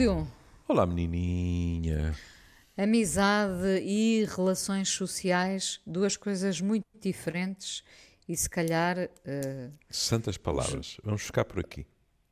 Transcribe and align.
Júlio. 0.00 0.26
Olá, 0.66 0.86
menininha. 0.86 2.16
Amizade 2.74 3.82
e 3.82 4.26
relações 4.34 4.88
sociais, 4.88 5.78
duas 5.86 6.16
coisas 6.16 6.58
muito 6.58 6.86
diferentes 6.98 7.84
e 8.26 8.34
se 8.34 8.48
calhar. 8.48 8.96
Uh... 8.98 9.70
Santas 9.90 10.38
palavras. 10.38 10.96
Vamos 11.04 11.20
ficar 11.20 11.44
por 11.44 11.60
aqui. 11.60 11.86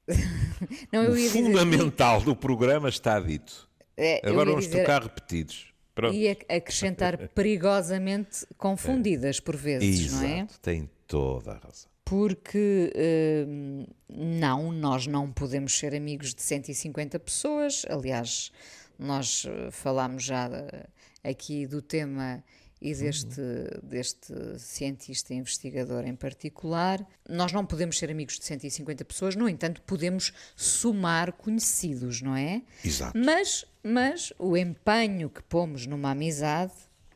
Não, 0.91 1.13
o 1.13 1.17
fundamental 1.29 2.21
dizer... 2.21 2.25
do 2.25 2.35
programa 2.35 2.89
está 2.89 3.21
dito. 3.21 3.69
É, 3.99 4.27
Agora 4.27 4.49
vamos 4.49 4.65
dizer... 4.65 4.81
tocar 4.81 5.03
repetidos. 5.03 5.71
Pronto. 5.95 6.15
E 6.15 6.27
acrescentar 6.31 7.29
perigosamente 7.35 8.47
confundidas 8.57 9.41
por 9.41 9.57
vezes, 9.57 10.07
Exato, 10.07 10.23
não 10.23 10.31
é? 10.31 10.47
Tem 10.63 10.91
toda 11.07 11.53
a 11.53 11.59
razão. 11.59 11.91
Porque 12.09 12.93
uh, 12.95 13.95
não, 14.09 14.73
nós 14.73 15.07
não 15.07 15.31
podemos 15.31 15.79
ser 15.79 15.95
amigos 15.95 16.35
de 16.35 16.43
150 16.43 17.19
pessoas. 17.19 17.85
Aliás, 17.89 18.51
nós 18.99 19.47
eh, 19.47 19.71
falámos 19.71 20.25
já 20.25 20.49
eh, 20.49 20.87
aqui 21.31 21.67
do 21.67 21.81
tema 21.81 22.43
e 22.81 22.95
deste, 22.95 23.41
deste 23.83 24.33
cientista 24.59 25.35
investigador 25.35 26.07
em 26.07 26.17
particular. 26.17 27.07
Nós 27.29 27.53
não 27.53 27.67
podemos 27.67 27.99
ser 27.99 28.11
amigos 28.11 28.39
de 28.39 28.45
150 28.45 29.05
pessoas, 29.05 29.37
no 29.37 29.49
entanto, 29.49 29.83
podemos 29.83 30.33
somar 30.57 31.33
conhecidos, 31.33 32.23
não 32.23 32.37
é? 32.37 32.63
Exato. 32.85 33.19
Mas, 33.19 33.65
mas 33.83 34.33
o 34.39 34.57
empenho 34.57 35.29
que 35.29 35.43
pomos 35.43 35.87
numa 35.87 36.11
amizade, 36.13 36.73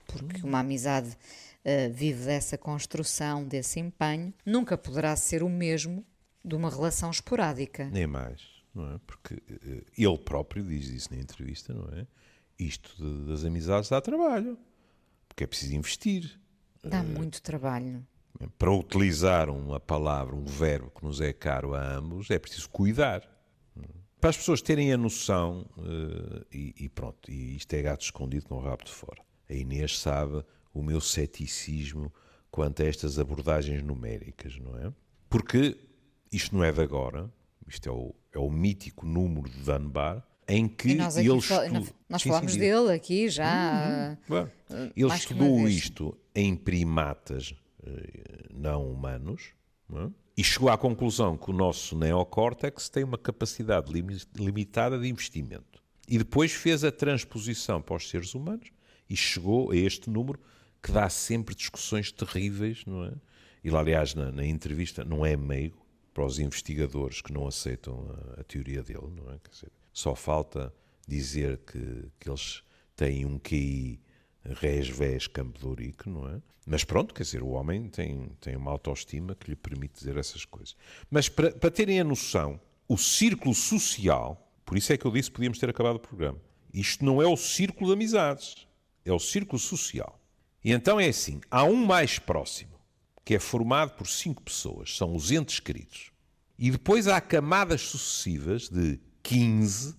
porque 0.07 0.45
uma 0.45 0.61
amizade 0.61 1.17
uh, 1.65 1.93
vive 1.93 2.25
dessa 2.25 2.57
construção, 2.59 3.45
desse 3.45 3.81
empenho, 3.81 4.33
nunca 4.45 4.77
poderá 4.77 5.15
ser 5.17 5.43
o 5.43 5.49
mesmo 5.49 6.05
de 6.45 6.55
uma 6.55 6.71
relação 6.71 7.11
esporádica. 7.11 7.89
Nem 7.91 8.07
mais, 8.07 8.43
não 8.75 8.95
é? 8.95 9.01
Porque 9.07 9.35
uh, 9.35 9.85
ele 9.97 10.19
próprio 10.19 10.65
diz 10.65 10.89
isso 10.89 11.13
na 11.13 11.21
entrevista, 11.21 11.73
não 11.73 11.89
é? 11.99 12.07
Isto 12.59 12.95
de, 12.97 13.27
das 13.27 13.45
amizades 13.45 13.89
dá 13.89 14.01
trabalho 14.01 14.59
porque 15.33 15.45
é 15.45 15.47
preciso 15.47 15.75
investir. 15.75 16.39
Dá 16.83 17.01
uh, 17.01 17.05
muito 17.05 17.41
trabalho. 17.43 18.07
Para 18.59 18.71
utilizar 18.71 19.49
uma 19.49 19.81
palavra, 19.81 20.35
um 20.35 20.45
verbo 20.45 20.91
que 20.91 21.05
nos 21.05 21.21
é 21.21 21.33
caro 21.33 21.75
a 21.75 21.97
ambos, 21.97 22.31
é 22.31 22.39
preciso 22.39 22.69
cuidar. 22.69 23.23
Para 24.21 24.31
as 24.31 24.37
pessoas 24.37 24.63
terem 24.63 24.93
a 24.93 24.97
noção, 24.97 25.67
uh, 25.77 26.45
e, 26.53 26.75
e, 26.79 26.89
pronto, 26.89 27.31
e 27.31 27.57
isto 27.57 27.73
é 27.75 27.83
gato 27.83 28.03
escondido 28.03 28.47
com 28.47 28.57
o 28.57 28.61
rabo 28.61 28.85
de 28.85 28.93
fora. 28.93 29.23
A 29.49 29.55
Inês 29.55 29.99
sabe 29.99 30.45
o 30.73 30.83
meu 30.83 31.01
ceticismo 31.01 32.13
quanto 32.51 32.83
a 32.83 32.87
estas 32.87 33.19
abordagens 33.19 33.83
numéricas, 33.83 34.59
não 34.59 34.79
é? 34.79 34.93
Porque 35.29 35.79
isto 36.31 36.55
não 36.55 36.63
é 36.63 36.73
de 36.73 36.81
agora, 36.81 37.31
isto 37.67 37.89
é 37.89 37.93
o, 37.93 38.15
é 38.33 38.39
o 38.39 38.51
mítico 38.51 39.07
número 39.07 39.49
de 39.49 39.59
Dunbar, 39.59 40.23
em 40.47 40.69
que 40.69 40.95
nós 40.95 41.17
ele 41.17 41.41
fal 41.41 41.65
estu... 41.65 41.95
Nós 42.09 42.23
falámos 42.23 42.57
dele 42.57 42.93
aqui 42.93 43.29
já. 43.29 44.19
Uhum. 44.29 44.37
Well, 44.37 44.51
ele 44.95 45.15
estudou 45.15 45.69
isto 45.69 46.19
em 46.35 46.55
primatas 46.57 47.55
eh, 47.85 48.49
não 48.53 48.91
humanos 48.91 49.51
não 49.89 50.07
é? 50.07 50.11
e 50.37 50.45
chegou 50.45 50.69
à 50.69 50.77
conclusão 50.77 51.37
que 51.37 51.51
o 51.51 51.53
nosso 51.53 51.97
neocórtex 51.97 52.89
tem 52.89 53.05
uma 53.05 53.19
capacidade 53.19 53.91
limitada 54.37 54.99
de 54.99 55.09
investimento. 55.09 55.83
E 56.09 56.19
depois 56.19 56.53
fez 56.53 56.85
a 56.85 56.93
transposição 56.93 57.81
para 57.81 57.97
os 57.97 58.09
seres 58.09 58.35
humanos 58.35 58.71
e 59.09 59.17
chegou 59.17 59.71
a 59.71 59.77
este 59.77 60.11
número 60.11 60.39
que 60.83 60.91
dá 60.91 61.09
sempre 61.09 61.55
discussões 61.55 62.11
terríveis, 62.11 62.85
não 62.87 63.05
é? 63.05 63.13
Ele, 63.63 63.77
aliás, 63.77 64.15
na, 64.15 64.33
na 64.33 64.45
entrevista, 64.45 65.05
não 65.05 65.25
é 65.25 65.37
meigo 65.37 65.87
para 66.13 66.25
os 66.25 66.39
investigadores 66.39 67.23
que 67.23 67.33
não 67.33 67.47
aceitam 67.47 68.11
a, 68.37 68.41
a 68.41 68.45
teoria 68.45 68.83
dele, 68.83 69.09
não 69.15 69.33
é? 69.33 69.39
Dizer, 69.51 69.71
só 69.93 70.15
falta 70.15 70.75
dizer 71.07 71.59
que, 71.59 72.09
que 72.19 72.29
eles 72.29 72.63
têm 72.97 73.25
um 73.25 73.39
QI 73.39 74.01
res 74.45 74.89
ves 74.89 75.27
campo 75.27 75.59
de 75.77 75.95
não 76.07 76.29
é? 76.29 76.43
Mas 76.67 76.85
pronto, 76.85 77.15
quer 77.15 77.23
dizer, 77.23 77.43
o 77.43 77.51
homem 77.51 77.89
tem, 77.89 78.31
tem 78.41 78.57
uma 78.57 78.71
autoestima 78.71 79.35
que 79.35 79.51
lhe 79.51 79.57
permite 79.57 79.95
dizer 79.95 80.17
essas 80.17 80.45
coisas. 80.45 80.77
Mas 81.11 81.29
para, 81.29 81.51
para 81.53 81.71
terem 81.71 82.01
a 82.01 82.05
noção, 82.05 82.61
o 82.89 82.97
círculo 82.97 83.55
social, 83.55 84.51
por 84.65 84.77
isso 84.77 84.93
é 84.93 84.97
que 84.97 85.05
eu 85.05 85.11
disse 85.11 85.29
que 85.29 85.37
podíamos 85.37 85.59
ter 85.59 85.69
acabado 85.69 85.97
o 85.97 86.01
programa, 86.01 86.39
isto 86.73 87.05
não 87.05 87.21
é 87.21 87.27
o 87.27 87.37
círculo 87.37 87.89
de 87.89 87.95
amizades, 87.95 88.67
é 89.05 89.13
o 89.13 89.19
círculo 89.19 89.59
social. 89.59 90.21
E 90.65 90.73
então 90.73 91.01
é 91.01 91.09
assim, 91.09 91.41
há 91.51 91.65
um 91.65 91.85
mais 91.85 92.19
próximo, 92.19 92.79
que 93.25 93.35
é 93.35 93.39
formado 93.39 93.93
por 93.93 94.07
cinco 94.07 94.43
pessoas, 94.43 94.97
são 94.97 95.15
os 95.15 95.31
entes 95.31 95.59
queridos. 95.59 96.13
E 96.59 96.71
depois 96.71 97.09
há 97.09 97.21
camadas 97.21 97.81
sucessivas 97.81 98.69
de 98.69 99.01
15, 99.23 99.97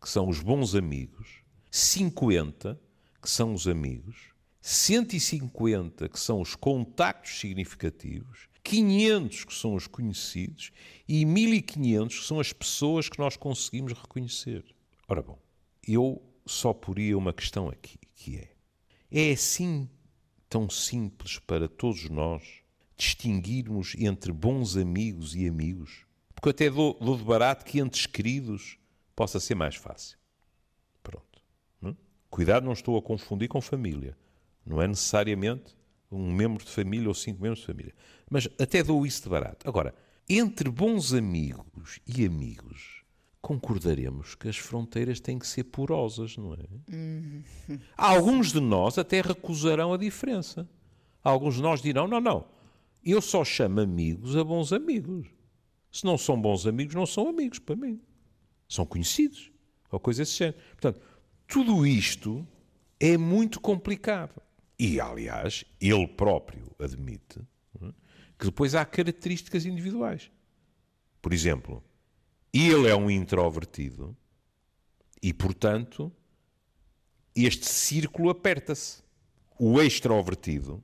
que 0.00 0.08
são 0.08 0.28
os 0.28 0.40
bons 0.40 0.74
amigos, 0.74 1.42
50, 1.70 2.80
que 3.20 3.28
são 3.28 3.52
os 3.52 3.68
amigos, 3.68 4.16
150, 4.62 6.08
que 6.08 6.18
são 6.18 6.40
os 6.40 6.54
contactos 6.54 7.38
significativos, 7.38 8.48
500, 8.64 9.44
que 9.44 9.54
são 9.54 9.74
os 9.74 9.86
conhecidos, 9.86 10.72
e 11.06 11.24
1500, 11.24 12.18
que 12.18 12.24
são 12.24 12.40
as 12.40 12.52
pessoas 12.52 13.08
que 13.08 13.18
nós 13.18 13.36
conseguimos 13.36 13.92
reconhecer. 13.92 14.64
Ora 15.06 15.22
bom, 15.22 15.38
eu 15.86 16.22
só 16.46 16.72
poria 16.72 17.16
uma 17.16 17.32
questão 17.32 17.68
aqui, 17.68 17.98
que 18.14 18.38
é: 18.38 18.50
é 19.10 19.32
assim 19.32 19.88
tão 20.48 20.68
simples 20.70 21.38
para 21.38 21.68
todos 21.68 22.08
nós 22.08 22.42
distinguirmos 22.96 23.94
entre 23.98 24.32
bons 24.32 24.76
amigos 24.76 25.34
e 25.34 25.46
amigos? 25.46 26.06
Porque 26.34 26.48
eu 26.48 26.50
até 26.50 26.70
dou, 26.70 26.98
dou 27.00 27.16
de 27.16 27.24
barato 27.24 27.64
que 27.64 27.80
entre 27.80 28.06
queridos 28.08 28.78
possa 29.14 29.40
ser 29.40 29.54
mais 29.54 29.74
fácil. 29.74 30.18
Pronto. 31.02 31.42
Hum? 31.82 31.94
Cuidado, 32.28 32.64
não 32.64 32.72
estou 32.72 32.98
a 32.98 33.02
confundir 33.02 33.48
com 33.48 33.60
família. 33.60 34.16
Não 34.64 34.82
é 34.82 34.86
necessariamente 34.86 35.76
um 36.10 36.32
membro 36.32 36.64
de 36.64 36.70
família 36.70 37.08
ou 37.08 37.14
cinco 37.14 37.42
membros 37.42 37.60
de 37.60 37.66
família. 37.66 37.94
Mas 38.30 38.48
até 38.60 38.82
dou 38.82 39.06
isso 39.06 39.22
de 39.22 39.28
barato. 39.28 39.68
Agora, 39.68 39.94
entre 40.28 40.68
bons 40.68 41.12
amigos 41.14 42.00
e 42.06 42.24
amigos, 42.24 43.04
concordaremos 43.46 44.34
que 44.34 44.48
as 44.48 44.56
fronteiras 44.56 45.20
têm 45.20 45.38
que 45.38 45.46
ser 45.46 45.62
porosas, 45.62 46.36
não 46.36 46.52
é? 46.54 46.66
Uhum. 46.92 47.44
Alguns 47.96 48.52
de 48.52 48.58
nós 48.58 48.98
até 48.98 49.20
recusarão 49.20 49.92
a 49.92 49.96
diferença. 49.96 50.68
Alguns 51.22 51.54
de 51.54 51.62
nós 51.62 51.80
dirão: 51.80 52.08
não, 52.08 52.20
não, 52.20 52.44
eu 53.04 53.22
só 53.22 53.44
chamo 53.44 53.78
amigos 53.80 54.36
a 54.36 54.42
bons 54.42 54.72
amigos. 54.72 55.28
Se 55.92 56.04
não 56.04 56.18
são 56.18 56.40
bons 56.40 56.66
amigos, 56.66 56.96
não 56.96 57.06
são 57.06 57.28
amigos 57.28 57.60
para 57.60 57.76
mim. 57.76 58.00
São 58.68 58.84
conhecidos. 58.84 59.52
Ou 59.92 60.00
coisa 60.00 60.22
desse 60.22 60.38
género. 60.38 60.58
Portanto, 60.72 61.00
tudo 61.46 61.86
isto 61.86 62.44
é 62.98 63.16
muito 63.16 63.60
complicado. 63.60 64.42
E, 64.76 65.00
aliás, 65.00 65.64
ele 65.80 66.08
próprio 66.08 66.74
admite 66.80 67.38
é, 67.80 67.92
que 68.36 68.46
depois 68.46 68.74
há 68.74 68.84
características 68.84 69.64
individuais. 69.64 70.32
Por 71.22 71.32
exemplo, 71.32 71.80
ele 72.60 72.88
é 72.88 72.94
um 72.94 73.10
introvertido 73.10 74.16
e, 75.22 75.32
portanto, 75.32 76.12
este 77.34 77.66
círculo 77.66 78.30
aperta-se. 78.30 79.02
O 79.58 79.80
extrovertido 79.80 80.82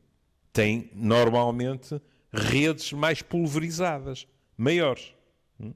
tem 0.52 0.90
normalmente 0.94 2.00
redes 2.32 2.92
mais 2.92 3.22
pulverizadas 3.22 4.26
maiores. 4.56 5.14
Hum? 5.60 5.72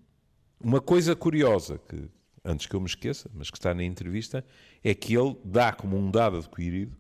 Uma 0.58 0.80
coisa 0.80 1.14
curiosa, 1.14 1.78
que 1.78 2.08
antes 2.44 2.66
que 2.66 2.74
eu 2.74 2.80
me 2.80 2.86
esqueça, 2.86 3.30
mas 3.34 3.50
que 3.50 3.58
está 3.58 3.74
na 3.74 3.84
entrevista, 3.84 4.44
é 4.82 4.94
que 4.94 5.14
ele 5.14 5.36
dá 5.44 5.72
como 5.72 5.96
um 5.96 6.10
dado 6.10 6.38
adquirido 6.38 6.96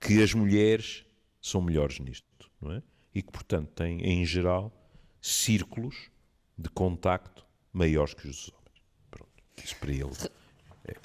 que 0.00 0.22
as 0.22 0.34
mulheres 0.34 1.04
são 1.40 1.60
melhores 1.60 1.98
nisto, 1.98 2.50
não 2.60 2.72
é? 2.72 2.82
E 3.14 3.22
que, 3.22 3.32
portanto, 3.32 3.68
têm, 3.70 4.00
em 4.00 4.24
geral, 4.24 4.72
círculos 5.20 6.10
de 6.56 6.68
contacto 6.68 7.47
maiores 7.72 8.14
que 8.14 8.28
os 8.28 8.36
dos 8.36 8.48
homens. 8.50 8.82
Pronto. 9.10 9.30
Isso 9.62 9.76
para 9.76 9.92
ele 9.92 10.10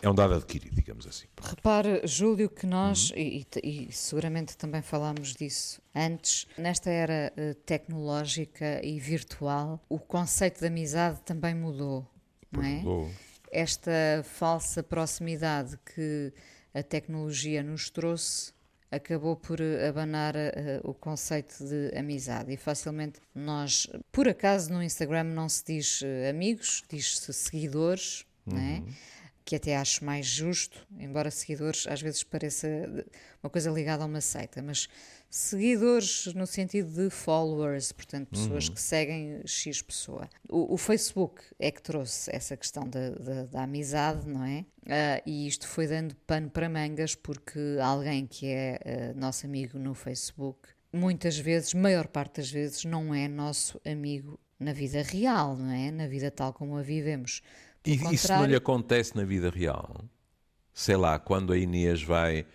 é 0.02 0.10
um 0.10 0.16
dado 0.16 0.34
adquirido, 0.34 0.76
digamos 0.76 1.06
assim. 1.06 1.26
Repare, 1.42 2.02
Júlio, 2.06 2.50
que 2.50 2.66
nós, 2.66 3.12
uhum. 3.12 3.18
e, 3.18 3.46
e, 3.64 3.92
seguramente 3.92 4.56
também 4.56 4.82
falámos 4.82 5.34
disso 5.34 5.82
antes, 5.94 6.48
nesta 6.58 6.90
era 6.90 7.34
uh, 7.38 7.54
tecnológica 7.66 8.84
e 8.84 9.00
virtual, 9.00 9.84
o 9.90 10.00
conceito 10.00 10.60
de 10.60 10.68
amizade 10.68 11.20
também 11.22 11.54
mudou, 11.54 12.08
não 12.52 12.64
é? 12.64 12.76
Mudou. 12.78 13.12
Esta 13.52 13.92
falsa 14.24 14.82
proximidade 14.82 15.78
que 15.94 16.34
a 16.74 16.82
tecnologia 16.82 17.62
nos 17.62 17.90
trouxe 17.90 18.54
acabou 18.96 19.36
por 19.36 19.60
eh, 19.60 19.88
abanar 19.88 20.36
uh, 20.36 20.40
o 20.84 20.94
conceito 20.94 21.64
de 21.64 21.98
amizade 21.98 22.52
e 22.52 22.58
facilmente 22.58 23.20
nós, 23.34 23.88
por 24.12 24.28
acaso 24.28 24.72
no 24.72 24.82
Instagram 24.82 25.24
não 25.24 25.50
se 25.50 25.64
diz 25.66 26.02
uh, 26.02 26.30
amigos, 26.30 26.84
diz-se 26.90 27.34
seguidores, 27.34 28.26
uhum. 28.46 28.58
é? 28.58 28.80
Uhum 28.80 28.94
que 29.46 29.56
até 29.56 29.76
acho 29.76 30.06
mais 30.06 30.26
justo, 30.26 30.88
embora 30.98 31.30
seguidores 31.30 31.86
às 31.88 32.02
vezes 32.02 32.24
pareça 32.24 32.68
uma 33.42 33.50
coisa 33.50 33.70
ligada 33.70 34.04
a 34.04 34.06
uma 34.06 34.22
seita, 34.22 34.62
mas 34.62 34.88
seguidores 35.36 36.28
no 36.36 36.46
sentido 36.46 36.92
de 36.92 37.10
followers, 37.10 37.92
portanto, 37.92 38.30
pessoas 38.30 38.68
Uhum. 38.68 38.74
que 38.76 38.82
seguem 38.82 39.42
X 39.46 39.82
pessoa. 39.82 40.30
O, 40.48 40.76
o 40.76 40.78
Facebook 40.78 41.42
é 41.60 41.72
que 41.72 41.82
trouxe 41.82 42.30
essa 42.36 42.56
questão 42.56 42.88
da, 42.88 43.10
da- 43.12 43.44
da 43.46 43.64
amizade, 43.64 44.28
não 44.28 44.44
é? 44.46 44.66
Ah, 44.88 45.22
e 45.26 45.48
isto 45.48 45.68
foi 45.68 45.88
dando 45.88 46.16
pano 46.28 46.50
para 46.50 46.70
mangas 46.70 47.16
porque 47.16 47.60
alguém 47.82 48.28
que 48.28 48.48
é 48.48 48.80
ah, 48.86 49.14
nosso 49.20 49.46
amigo 49.46 49.80
no 49.80 49.94
Facebook, 49.96 50.60
muitas 50.92 51.38
vezes, 51.38 51.74
maior 51.74 52.08
parte 52.08 52.38
das 52.38 52.52
vezes, 52.52 52.86
não 52.86 53.14
é 53.14 53.28
nosso 53.28 53.82
amigo 53.86 54.40
na 54.60 54.72
vida 54.72 55.02
real, 55.02 55.58
não 55.58 55.72
é? 55.72 55.90
Na 55.92 56.06
vida 56.08 56.30
tal 56.30 56.54
como 56.54 56.78
a 56.78 56.82
vivemos. 56.84 57.42
E 57.86 57.96
isso 58.14 58.32
não 58.32 58.46
lhe 58.46 58.56
acontece 58.56 59.16
na 59.16 59.24
vida 59.26 59.50
real? 59.50 60.06
Sei 60.74 60.96
lá, 60.96 61.18
quando 61.20 61.52
a 61.52 61.58
Inês 61.58 62.02
vai 62.04 62.46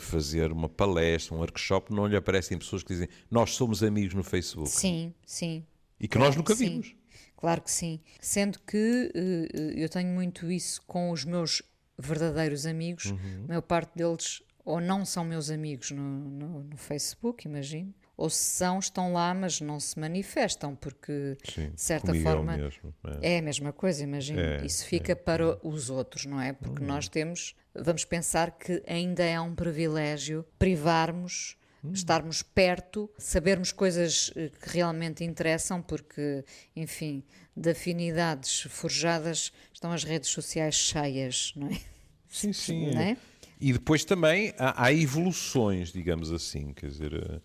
fazer 0.00 0.50
uma 0.52 0.68
palestra, 0.68 1.34
um 1.34 1.38
workshop, 1.38 1.92
não 1.92 2.06
lhe 2.06 2.16
aparecem 2.16 2.56
pessoas 2.58 2.82
que 2.82 2.88
dizem 2.92 3.08
nós 3.30 3.50
somos 3.50 3.82
amigos 3.82 4.14
no 4.14 4.24
Facebook 4.24 4.68
Sim, 4.70 5.12
sim. 5.26 5.64
e 6.00 6.08
que 6.08 6.16
nós 6.18 6.28
Claro 6.28 6.38
nunca 6.38 6.54
que 6.56 6.58
vimos. 6.64 6.94
Claro 7.36 7.60
que 7.62 7.70
sim. 7.70 8.00
Sendo 8.20 8.58
que 8.60 9.12
eh, 9.14 9.48
eh, 9.54 9.74
eu 9.84 9.88
tenho 9.88 10.08
muito 10.12 10.50
isso 10.50 10.80
com 10.86 11.10
os 11.10 11.24
meus 11.24 11.62
verdadeiros 11.98 12.64
amigos, 12.66 13.06
Uhum. 13.06 13.44
a 13.44 13.48
maior 13.48 13.62
parte 13.62 13.92
deles 13.96 14.42
ou 14.64 14.80
não 14.80 15.04
são 15.04 15.24
meus 15.24 15.50
amigos 15.50 15.90
no, 15.90 16.02
no, 16.02 16.62
no 16.64 16.76
Facebook, 16.76 17.46
imagino, 17.46 17.94
ou 18.18 18.28
se 18.28 18.42
são, 18.42 18.80
estão 18.80 19.12
lá, 19.12 19.32
mas 19.32 19.60
não 19.60 19.78
se 19.78 19.96
manifestam, 19.98 20.74
porque 20.74 21.38
Sim, 21.54 21.70
de 21.70 21.80
certa 21.80 22.14
é 22.14 22.20
forma 22.20 22.56
mesmo, 22.56 22.92
é. 23.22 23.36
é 23.36 23.38
a 23.38 23.42
mesma 23.42 23.72
coisa, 23.72 24.02
imagino. 24.02 24.40
É, 24.40 24.66
Isso 24.66 24.84
fica 24.86 25.14
para 25.14 25.64
os 25.64 25.88
outros, 25.88 26.26
não 26.26 26.40
é? 26.40 26.52
Porque 26.52 26.82
nós 26.82 27.08
temos, 27.08 27.54
vamos 27.72 28.04
pensar 28.04 28.50
que 28.50 28.82
ainda 28.88 29.22
é 29.22 29.40
um 29.40 29.54
privilégio 29.54 30.44
privarmos, 30.58 31.56
estarmos 31.94 32.42
perto, 32.42 33.08
sabermos 33.16 33.70
coisas 33.70 34.32
eh, 34.34 34.50
que 34.60 34.68
realmente 34.68 35.22
interessam, 35.22 35.80
porque, 35.80 36.44
enfim, 36.74 37.22
de 37.56 37.70
afinidades 37.70 38.62
forjadas 38.62 39.52
estão 39.72 39.92
as 39.92 40.02
redes 40.02 40.28
sociais 40.30 40.74
cheias, 40.74 41.52
não 41.54 41.68
é? 41.68 41.80
Sim, 42.26 42.52
sim. 42.52 42.90
Não 42.90 43.00
é? 43.00 43.16
E 43.60 43.72
depois 43.72 44.04
também 44.04 44.52
há, 44.58 44.86
há 44.86 44.92
evoluções, 44.92 45.92
digamos 45.92 46.32
assim. 46.32 46.72
Quer 46.72 46.88
dizer, 46.88 47.14
eh, 47.14 47.40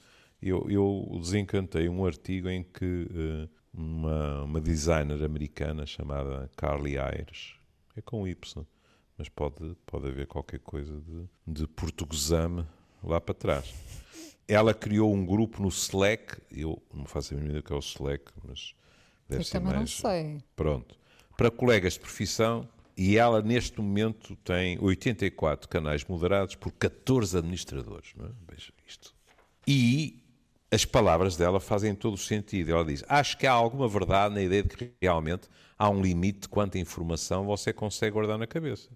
eu, 0.50 0.70
eu 0.70 1.20
desencantei 1.20 1.88
um 1.90 2.06
artigo 2.06 2.50
em 2.50 2.64
que 2.64 3.08
eh, 3.14 3.50
uma, 3.74 4.44
uma 4.44 4.62
designer 4.62 5.24
americana 5.24 5.86
chamada 5.86 6.50
Carly 6.56 6.98
Ayres, 6.98 7.56
é 7.96 8.02
com 8.02 8.28
Y, 8.28 8.66
mas 9.18 9.30
pode, 9.30 9.76
pode 9.86 10.08
haver 10.08 10.28
qualquer 10.28 10.60
coisa 10.60 11.00
de, 11.02 11.28
de 11.48 11.68
portuguesame 11.68 12.66
lá 13.04 13.20
para 13.20 13.34
trás. 13.34 13.74
Ela 14.48 14.74
criou 14.74 15.14
um 15.14 15.26
grupo 15.26 15.62
no 15.62 15.70
Slack, 15.70 16.38
eu 16.52 16.82
não 16.94 17.06
faço 17.06 17.34
a 17.34 17.38
mínima 17.38 17.52
ideia 17.52 17.64
que 17.64 17.72
é 17.74 17.76
o 17.76 17.80
Slack, 17.80 18.26
mas 18.44 18.76
deve 19.28 19.42
Eu 19.42 19.46
ser 19.46 19.52
também 19.54 19.72
não 19.72 19.80
mais. 19.80 19.92
sei. 19.92 20.44
Pronto. 20.56 20.96
Para 21.38 21.50
colegas 21.50 21.94
de 21.94 22.00
profissão, 22.00 22.68
e 22.96 23.18
ela 23.18 23.42
neste 23.42 23.80
momento 23.82 24.36
tem 24.38 24.78
84 24.80 25.68
canais 25.68 26.06
moderados 26.06 26.56
por 26.56 26.72
14 26.74 27.38
administradores. 27.38 28.14
Não 28.16 28.28
é? 28.28 28.30
Veja 28.50 28.72
isto. 28.88 29.16
E 29.68 30.23
as 30.74 30.86
palavras 30.86 31.38
dela 31.38 31.60
fazem 31.60 31.94
todo 31.94 32.16
o 32.16 32.18
sentido. 32.18 32.72
Ela 32.72 32.84
diz: 32.84 33.04
Acho 33.08 33.38
que 33.38 33.46
há 33.46 33.52
alguma 33.52 33.88
verdade 33.88 34.34
na 34.34 34.42
ideia 34.42 34.64
de 34.64 34.70
que 34.70 34.92
realmente 35.00 35.48
há 35.78 35.88
um 35.90 36.02
limite 36.02 36.42
de 36.42 36.48
quanta 36.50 36.80
informação 36.80 37.46
você 37.46 37.72
consegue 37.72 38.14
guardar 38.14 38.38
na 38.40 38.48
cabeça. 38.48 38.90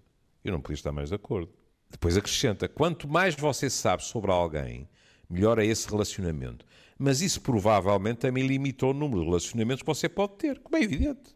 Eu 0.44 0.52
não 0.52 0.60
podia 0.60 0.74
estar 0.74 0.90
mais 0.90 1.10
de 1.10 1.14
acordo. 1.14 1.52
Depois 1.88 2.16
acrescenta: 2.16 2.68
quanto 2.68 3.06
mais 3.06 3.36
você 3.36 3.70
sabe 3.70 4.02
sobre 4.02 4.32
alguém, 4.32 4.88
melhor 5.30 5.58
é 5.58 5.66
esse 5.66 5.88
relacionamento. 5.88 6.66
Mas 6.98 7.20
isso 7.20 7.40
provavelmente 7.40 8.18
também 8.18 8.44
limita 8.44 8.86
o 8.86 8.92
número 8.92 9.20
de 9.20 9.26
relacionamentos 9.26 9.82
que 9.82 9.86
você 9.86 10.08
pode 10.08 10.34
ter, 10.34 10.58
como 10.58 10.76
é 10.76 10.82
evidente. 10.82 11.32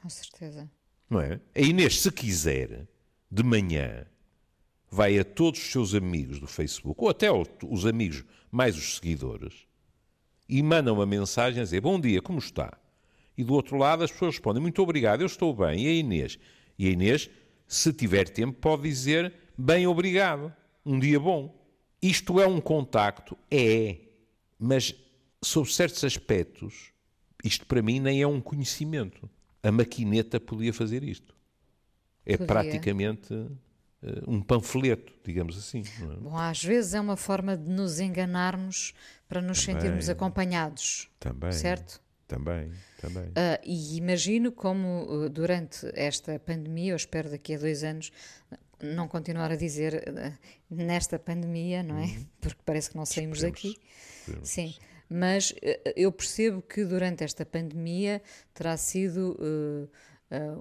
Com 0.00 0.08
certeza. 0.08 0.70
Não 1.10 1.20
é? 1.20 1.40
A 1.56 1.60
Inês, 1.60 2.00
se 2.00 2.12
quiser, 2.12 2.86
de 3.28 3.42
manhã, 3.42 4.06
vai 4.88 5.18
a 5.18 5.24
todos 5.24 5.60
os 5.60 5.72
seus 5.72 5.92
amigos 5.92 6.38
do 6.38 6.46
Facebook, 6.46 7.02
ou 7.02 7.08
até 7.08 7.28
os 7.32 7.84
amigos 7.84 8.24
mais 8.50 8.76
os 8.76 8.96
seguidores, 8.96 9.66
e 10.48 10.62
manda 10.62 10.92
uma 10.92 11.06
mensagem 11.06 11.60
a 11.60 11.64
dizer: 11.64 11.80
Bom 11.80 12.00
dia, 12.00 12.22
como 12.22 12.38
está? 12.38 12.78
E 13.36 13.44
do 13.44 13.52
outro 13.54 13.76
lado 13.76 14.04
as 14.04 14.10
pessoas 14.10 14.34
respondem: 14.34 14.62
Muito 14.62 14.82
obrigado, 14.82 15.20
eu 15.20 15.26
estou 15.26 15.54
bem. 15.54 15.84
E 15.84 15.88
a 15.88 15.92
Inês? 15.92 16.38
E 16.78 16.86
a 16.86 16.90
Inês, 16.90 17.28
se 17.66 17.92
tiver 17.92 18.28
tempo, 18.28 18.58
pode 18.60 18.82
dizer: 18.82 19.32
Bem, 19.56 19.86
obrigado, 19.86 20.52
um 20.84 20.98
dia 20.98 21.18
bom. 21.18 21.54
Isto 22.00 22.40
é 22.40 22.46
um 22.46 22.60
contacto? 22.60 23.36
É. 23.50 23.96
Mas, 24.58 24.94
sob 25.42 25.70
certos 25.70 26.04
aspectos, 26.04 26.92
isto 27.44 27.66
para 27.66 27.82
mim 27.82 28.00
nem 28.00 28.22
é 28.22 28.26
um 28.26 28.40
conhecimento. 28.40 29.28
A 29.62 29.72
maquineta 29.72 30.38
podia 30.38 30.72
fazer 30.72 31.02
isto. 31.02 31.34
É 32.24 32.32
Podia. 32.36 32.46
praticamente 32.46 33.34
um 34.26 34.40
panfleto, 34.42 35.12
digamos 35.24 35.56
assim. 35.58 35.82
é? 36.02 36.16
Bom, 36.20 36.36
às 36.36 36.62
vezes 36.62 36.94
é 36.94 37.00
uma 37.00 37.16
forma 37.16 37.56
de 37.56 37.68
nos 37.70 37.98
enganarmos 38.00 38.92
para 39.28 39.40
nos 39.42 39.58
sentirmos 39.62 40.08
acompanhados. 40.08 41.08
Também. 41.18 41.52
Certo? 41.52 42.00
Também, 42.28 42.72
também. 43.00 43.30
Ah, 43.36 43.60
e 43.64 43.96
imagino 43.98 44.50
como 44.50 45.04
uh, 45.08 45.28
durante 45.28 45.88
esta 45.94 46.38
pandemia, 46.40 46.92
eu 46.92 46.96
espero 46.96 47.30
daqui 47.30 47.54
a 47.54 47.58
dois 47.58 47.84
anos 47.84 48.10
não 48.82 49.06
continuar 49.06 49.50
a 49.52 49.56
dizer 49.56 50.02
uh, 50.08 50.32
nesta 50.68 51.18
pandemia, 51.18 51.82
não 51.84 51.98
é? 51.98 52.08
Porque 52.40 52.60
parece 52.64 52.90
que 52.90 52.96
não 52.96 53.06
saímos 53.06 53.42
Uhum. 53.42 53.48
Esperemos. 53.48 53.78
daqui. 53.78 53.88
Esperemos. 54.20 54.48
Sim, 54.48 54.74
mas 55.08 55.50
uh, 55.52 55.92
eu 55.94 56.10
percebo 56.10 56.60
que 56.62 56.84
durante 56.84 57.22
esta 57.22 57.46
pandemia 57.46 58.20
terá 58.52 58.76
sido 58.76 59.36
uh, 59.38 59.84
uh, 59.84 59.88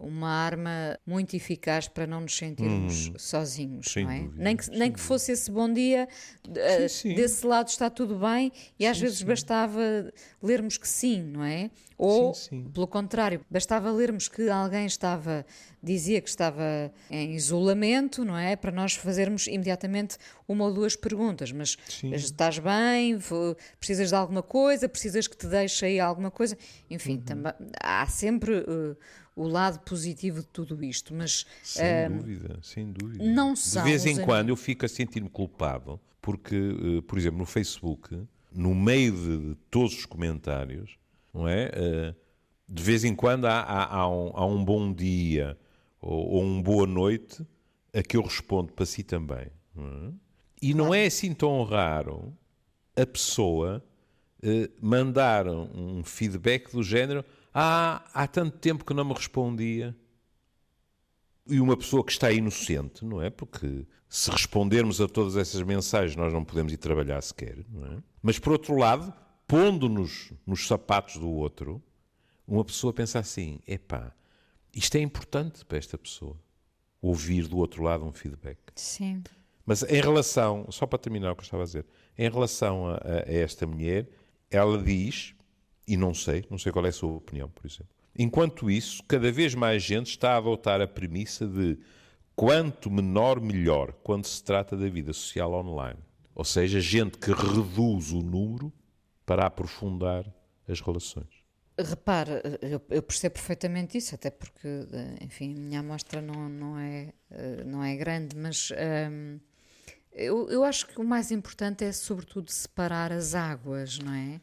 uma 0.02 0.30
arma 0.30 0.98
muito 1.08 1.36
eficaz 1.36 1.88
para 1.88 2.06
não 2.06 2.22
nos 2.22 2.36
sentirmos 2.38 3.12
sozinhos, 3.18 3.88
Uhum. 3.88 3.94
Sem 3.94 4.04
não 4.06 4.12
é? 4.12 4.20
dúvida, 4.20 4.44
nem 4.44 4.56
que, 4.58 4.70
nem 4.70 4.92
que 4.92 5.00
fosse 5.00 5.32
esse 5.32 5.50
bom 5.50 5.72
dia, 5.72 6.08
uh, 6.48 6.90
Sim, 6.90 7.10
sim. 7.10 7.16
desse 7.16 7.46
lado 7.48 7.68
está 7.70 7.90
tudo 7.90 8.20
bem, 8.20 8.52
e 8.80 8.86
às 8.86 9.00
vezes 9.00 9.22
bastava 9.24 9.82
lermos 10.42 10.78
que 10.78 10.88
sim, 10.88 11.24
não 11.24 11.44
é? 11.44 11.72
Ou, 11.98 12.34
Sim, 12.34 12.64
sim. 12.64 12.70
pelo 12.74 12.88
contrário, 12.88 13.40
bastava 13.50 13.90
lermos 13.90 14.28
que 14.28 14.50
alguém 14.50 14.86
estava, 14.86 15.46
dizia 15.82 16.20
que 16.22 16.28
estava 16.28 16.92
em 17.10 17.34
isolamento, 17.34 18.26
não 18.26 18.38
é? 18.38 18.56
Para 18.58 18.72
nós 18.72 18.94
fazermos 18.96 19.48
imediatamente 19.48 20.18
uma 20.48 20.66
ou 20.66 20.74
duas 20.74 20.96
perguntas. 20.96 21.52
Mas 21.52 21.78
Sim. 21.88 22.14
estás 22.14 22.60
bem? 22.60 23.18
Precisas 23.80 24.10
de 24.10 24.16
alguma 24.16 24.44
coisa? 24.44 24.88
Precisas 24.90 25.28
que 25.28 25.36
te 25.38 25.48
deixe 25.48 25.86
aí 25.86 26.00
alguma 26.00 26.30
coisa? 26.32 26.58
Enfim, 26.90 27.16
Uhum. 27.18 27.22
também, 27.24 27.54
há 27.82 28.06
sempre 28.08 28.60
uh, 28.60 28.96
o 29.36 29.48
lado 29.48 29.80
positivo 29.80 30.42
de 30.42 30.48
tudo 30.48 30.84
isto, 30.84 31.14
mas 31.14 31.46
Sem 31.64 32.08
dúvida, 32.10 32.60
sem 32.62 32.92
dúvida. 32.92 33.24
não 33.24 33.56
são 33.56 33.84
De 33.84 33.90
vez 33.90 34.06
em 34.06 34.22
quando 34.24 34.50
eu 34.50 34.56
fico 34.56 34.86
a 34.86 34.90
sentir-me 34.90 35.30
culpado, 35.30 36.00
porque, 36.22 36.56
eh, 36.56 37.02
por 37.08 37.18
exemplo, 37.20 37.38
no 37.40 37.46
Facebook, 37.46 38.18
no 38.52 38.74
meio 38.74 39.12
de, 39.12 39.56
todos 39.70 39.94
os 39.94 40.06
comentários, 40.06 40.98
não 41.34 41.48
é? 41.48 41.70
De 42.68 42.82
vez 42.82 43.04
em 43.04 43.14
quando 43.14 43.46
há, 43.46 43.60
há- 43.60 43.96
há 43.98 44.10
um, 44.10 44.32
há 44.34 44.46
um 44.46 44.64
bom 44.64 44.92
dia 44.92 45.58
ou, 46.02 46.28
ou 46.36 46.44
um 46.44 46.62
boa 46.62 46.88
noite 46.88 47.46
a 47.94 48.02
que 48.02 48.18
eu 48.18 48.22
respondo 48.24 48.72
para 48.74 48.86
si 48.86 49.04
também. 49.04 49.48
é? 49.78 50.12
E 50.62 50.74
não 50.74 50.94
é 50.94 51.06
assim 51.06 51.34
tão 51.34 51.64
raro 51.64 52.34
a 52.96 53.06
pessoa 53.06 53.84
eh, 54.42 54.70
mandar 54.82 55.48
um 55.48 56.04
feedback 56.04 56.72
do 56.72 56.84
género: 56.84 57.24
Ah, 57.54 58.04
há 58.14 58.28
tanto 58.28 58.58
tempo 58.58 58.86
que 58.86 58.94
não 58.94 59.06
me 59.06 59.14
respondia 59.14 59.96
e 61.48 61.60
uma 61.60 61.78
pessoa 61.78 62.04
que 62.04 62.12
está 62.12 62.32
inocente, 62.32 63.06
não 63.06 63.22
é? 63.22 63.30
Porque 63.30 63.86
se 64.10 64.32
respondermos 64.32 65.00
a 65.00 65.08
todas 65.08 65.36
essas 65.36 65.62
mensagens, 65.62 66.16
nós 66.16 66.34
não 66.34 66.44
podemos 66.44 66.74
ir 66.74 66.78
trabalhar 66.78 67.22
sequer, 67.22 67.66
não 67.70 67.86
é? 67.86 68.04
Mas 68.22 68.40
por 68.40 68.54
outro 68.54 68.76
lado, 68.76 69.14
pondo-nos 69.48 70.32
nos 70.46 70.68
sapatos 70.68 71.18
do 71.18 71.30
outro, 71.30 71.82
uma 72.48 72.64
pessoa 72.64 72.94
pensa 72.94 73.20
assim: 73.20 73.60
epá, 73.68 74.14
isto 74.74 74.96
é 74.96 75.00
importante 75.02 75.64
para 75.66 75.78
esta 75.78 75.98
pessoa. 75.98 76.38
Ouvir 77.02 77.48
do 77.48 77.58
outro 77.58 77.84
lado 77.84 78.04
um 78.04 78.12
feedback. 78.12 78.58
sim. 78.76 79.24
Mas 79.66 79.84
em 79.84 80.02
relação, 80.02 80.68
só 80.70 80.86
para 80.86 81.00
terminar 81.00 81.32
o 81.32 81.36
que 81.36 81.42
eu 81.42 81.46
estava 81.46 81.64
a 81.64 81.66
dizer, 81.66 81.86
em 82.18 82.30
relação 82.30 82.88
a, 82.88 82.96
a- 82.96 83.24
esta 83.28 83.66
mulher, 83.66 84.08
ela 84.52 84.78
diz, 84.82 85.34
e 85.88 85.98
não 85.98 86.14
sei, 86.14 86.46
não 86.50 86.58
sei 86.58 86.72
qual 86.72 86.86
é 86.86 86.90
a 86.90 86.94
sua 86.94 87.12
opinião, 87.14 87.50
por 87.50 87.66
exemplo. 87.66 87.90
Enquanto 88.18 88.70
isso, 88.70 89.04
cada 89.08 89.32
vez 89.32 89.54
mais 89.56 89.84
gente 89.84 90.08
está 90.12 90.34
a 90.34 90.38
adotar 90.38 90.80
a 90.82 90.88
premissa 90.88 91.46
de 91.48 91.78
quanto 92.36 92.90
menor, 92.92 93.42
melhor, 93.42 93.92
quando 94.04 94.26
se 94.26 94.42
trata 94.44 94.78
da 94.78 94.88
vida 94.88 95.12
social 95.14 95.52
online. 95.54 96.00
Ou 96.34 96.44
seja, 96.44 96.80
gente 96.80 97.18
que 97.18 97.32
reduz 97.32 98.12
o 98.12 98.22
número 98.22 98.72
para 99.26 99.46
aprofundar 99.46 100.26
as 100.68 100.80
relações. 100.82 101.28
Repara, 101.78 102.42
eu, 102.90 103.02
percebo 103.02 103.34
perfeitamente 103.36 103.98
isso, 103.98 104.16
até 104.16 104.30
porque, 104.30 104.68
enfim, 105.22 105.54
a 105.54 105.60
minha 105.60 105.80
amostra 105.82 106.22
não, 106.22 106.48
não, 106.48 106.78
é, 106.80 107.14
eh, 107.32 107.64
não 107.66 107.84
é 107.84 107.96
grande, 107.98 108.34
mas 108.36 108.72
hum, 109.12 109.40
Eu, 110.16 110.50
eu 110.50 110.64
acho 110.64 110.88
que 110.88 111.00
o 111.00 111.04
mais 111.04 111.30
importante 111.30 111.84
é, 111.84 111.92
sobretudo, 111.92 112.50
separar 112.50 113.12
as 113.12 113.36
águas, 113.36 114.00
não 114.00 114.14
é? 114.14 114.40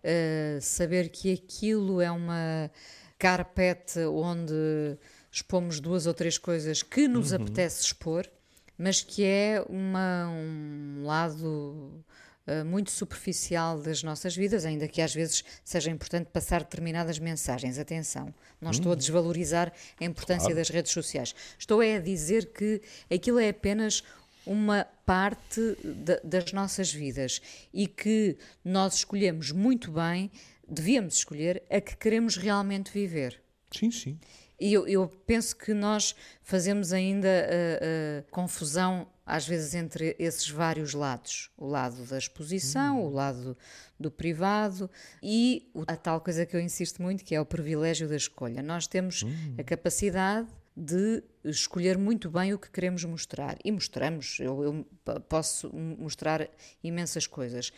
Uh, 0.00 0.60
saber 0.62 1.08
que 1.08 1.32
aquilo 1.32 2.00
é 2.00 2.08
uma 2.08 2.70
carpete 3.18 3.98
onde 3.98 4.96
expomos 5.30 5.80
duas 5.80 6.06
ou 6.06 6.14
três 6.14 6.38
coisas 6.38 6.84
que 6.84 7.08
nos 7.08 7.32
uhum. 7.32 7.42
apetece 7.42 7.82
expor, 7.82 8.30
mas 8.78 9.02
que 9.02 9.24
é 9.24 9.60
uma, 9.68 10.28
um 10.28 11.02
lado 11.04 12.04
uh, 12.46 12.64
muito 12.64 12.92
superficial 12.92 13.80
das 13.80 14.04
nossas 14.04 14.36
vidas, 14.36 14.64
ainda 14.64 14.86
que 14.86 15.02
às 15.02 15.12
vezes 15.12 15.44
seja 15.64 15.90
importante 15.90 16.28
passar 16.32 16.62
determinadas 16.62 17.18
mensagens. 17.18 17.76
Atenção, 17.76 18.32
não 18.60 18.70
estou 18.70 18.90
a 18.90 18.92
uhum. 18.92 18.98
desvalorizar 18.98 19.72
a 20.00 20.04
importância 20.04 20.42
claro. 20.42 20.56
das 20.56 20.68
redes 20.68 20.92
sociais. 20.92 21.34
Estou 21.58 21.82
é 21.82 21.96
a 21.96 22.00
dizer 22.00 22.52
que 22.52 22.80
aquilo 23.12 23.40
é 23.40 23.48
apenas 23.48 24.04
uma 24.48 24.86
parte 25.04 25.60
de, 25.84 26.20
das 26.24 26.52
nossas 26.52 26.92
vidas 26.92 27.40
e 27.72 27.86
que 27.86 28.36
nós 28.64 28.94
escolhemos 28.94 29.52
muito 29.52 29.92
bem, 29.92 30.30
devíamos 30.66 31.14
escolher 31.14 31.62
a 31.70 31.80
que 31.80 31.96
queremos 31.96 32.36
realmente 32.36 32.90
viver. 32.90 33.40
Sim, 33.70 33.90
sim. 33.90 34.18
E 34.60 34.72
eu, 34.72 34.88
eu 34.88 35.06
penso 35.26 35.56
que 35.56 35.72
nós 35.72 36.16
fazemos 36.42 36.92
ainda 36.92 37.28
uh, 37.28 38.20
uh, 38.20 38.30
confusão, 38.30 39.06
às 39.24 39.46
vezes, 39.46 39.74
entre 39.74 40.16
esses 40.18 40.48
vários 40.48 40.94
lados: 40.94 41.50
o 41.56 41.66
lado 41.66 42.04
da 42.06 42.18
exposição, 42.18 43.04
o 43.04 43.10
lado 43.10 43.56
do 44.00 44.10
privado 44.10 44.90
e 45.22 45.70
a 45.86 45.96
tal 45.96 46.20
coisa 46.20 46.44
que 46.44 46.56
eu 46.56 46.60
insisto 46.60 47.00
muito, 47.00 47.24
que 47.24 47.34
é 47.36 47.40
o 47.40 47.46
privilégio 47.46 48.08
da 48.08 48.16
escolha. 48.16 48.60
Nós 48.60 48.88
temos 48.88 49.24
a 49.56 49.62
capacidade 49.62 50.48
de 50.78 51.24
escolher 51.44 51.98
muito 51.98 52.30
bem 52.30 52.54
o 52.54 52.58
que 52.58 52.70
queremos 52.70 53.04
mostrar. 53.04 53.58
E 53.64 53.72
mostramos, 53.72 54.38
eu, 54.38 54.62
eu, 54.62 55.20
posso 55.22 55.74
mostrar 55.74 56.48
imensas 56.84 57.26
coisas, 57.26 57.72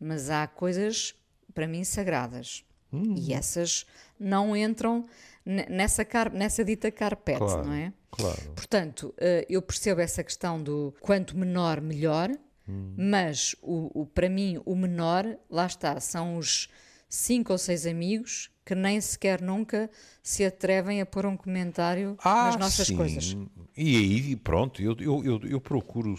mas 0.00 0.30
há 0.30 0.46
coisas, 0.46 1.14
para 1.52 1.68
mim, 1.68 1.84
sagradas. 1.84 2.64
Hum. 2.90 3.14
E 3.18 3.34
essas 3.34 3.84
não 4.18 4.56
entram 4.56 5.04
nessa, 5.44 6.06
nessa 6.32 6.64
dita 6.64 6.90
carpete, 6.90 7.38
claro, 7.40 7.66
não 7.66 7.74
é? 7.74 7.92
Claro. 8.10 8.52
Portanto, 8.54 9.14
eh, 9.18 9.44
eu 9.50 9.60
percebo 9.60 10.00
essa 10.00 10.24
questão 10.24 10.62
do 10.62 10.94
quanto 11.00 11.36
menor, 11.36 11.82
melhor, 11.82 12.30
hum. 12.66 12.94
mas 12.96 13.54
o, 13.60 14.00
o, 14.00 14.06
para 14.06 14.30
mim, 14.30 14.62
o 14.64 14.74
menor, 14.74 15.26
lá 15.50 15.66
está, 15.66 16.00
são 16.00 16.38
os 16.38 16.70
cinco 17.08 17.52
ou 17.52 17.58
seis 17.58 17.86
amigos 17.86 18.50
que 18.66 18.74
nem 18.74 19.00
sequer 19.00 19.40
nunca 19.40 19.88
se 20.20 20.44
atrevem 20.44 21.00
a 21.00 21.06
pôr 21.06 21.24
um 21.24 21.36
comentário 21.36 22.16
ah, 22.24 22.46
nas 22.46 22.56
nossas 22.56 22.88
sim. 22.88 22.96
coisas. 22.96 23.36
E 23.76 23.96
aí, 23.96 24.36
pronto, 24.36 24.82
eu, 24.82 24.96
eu, 24.98 25.24
eu, 25.24 25.40
eu, 25.48 25.60
procuro, 25.60 26.18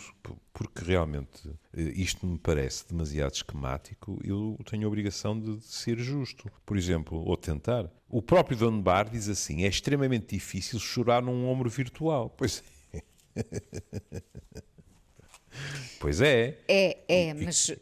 porque 0.54 0.86
realmente 0.86 1.50
eh, 1.76 1.82
isto 1.94 2.26
me 2.26 2.38
parece 2.38 2.88
demasiado 2.88 3.34
esquemático, 3.34 4.18
eu 4.24 4.58
tenho 4.64 4.86
a 4.86 4.88
obrigação 4.88 5.38
de 5.38 5.62
ser 5.62 6.00
justo. 6.00 6.50
Por 6.66 6.78
exemplo, 6.78 7.22
ou 7.22 7.36
tentar. 7.36 7.92
O 8.08 8.22
próprio 8.22 8.56
Don 8.56 8.82
Bar 8.82 9.10
diz 9.10 9.28
assim: 9.28 9.66
é 9.66 9.68
extremamente 9.68 10.34
difícil 10.34 10.80
chorar 10.80 11.22
num 11.22 11.50
ombro 11.50 11.70
virtual. 11.70 12.30
Pois 12.30 12.64
é. 12.96 13.04
pois 16.00 16.22
é. 16.22 16.60
É, 16.66 16.98
é, 17.10 17.34
mas. 17.34 17.76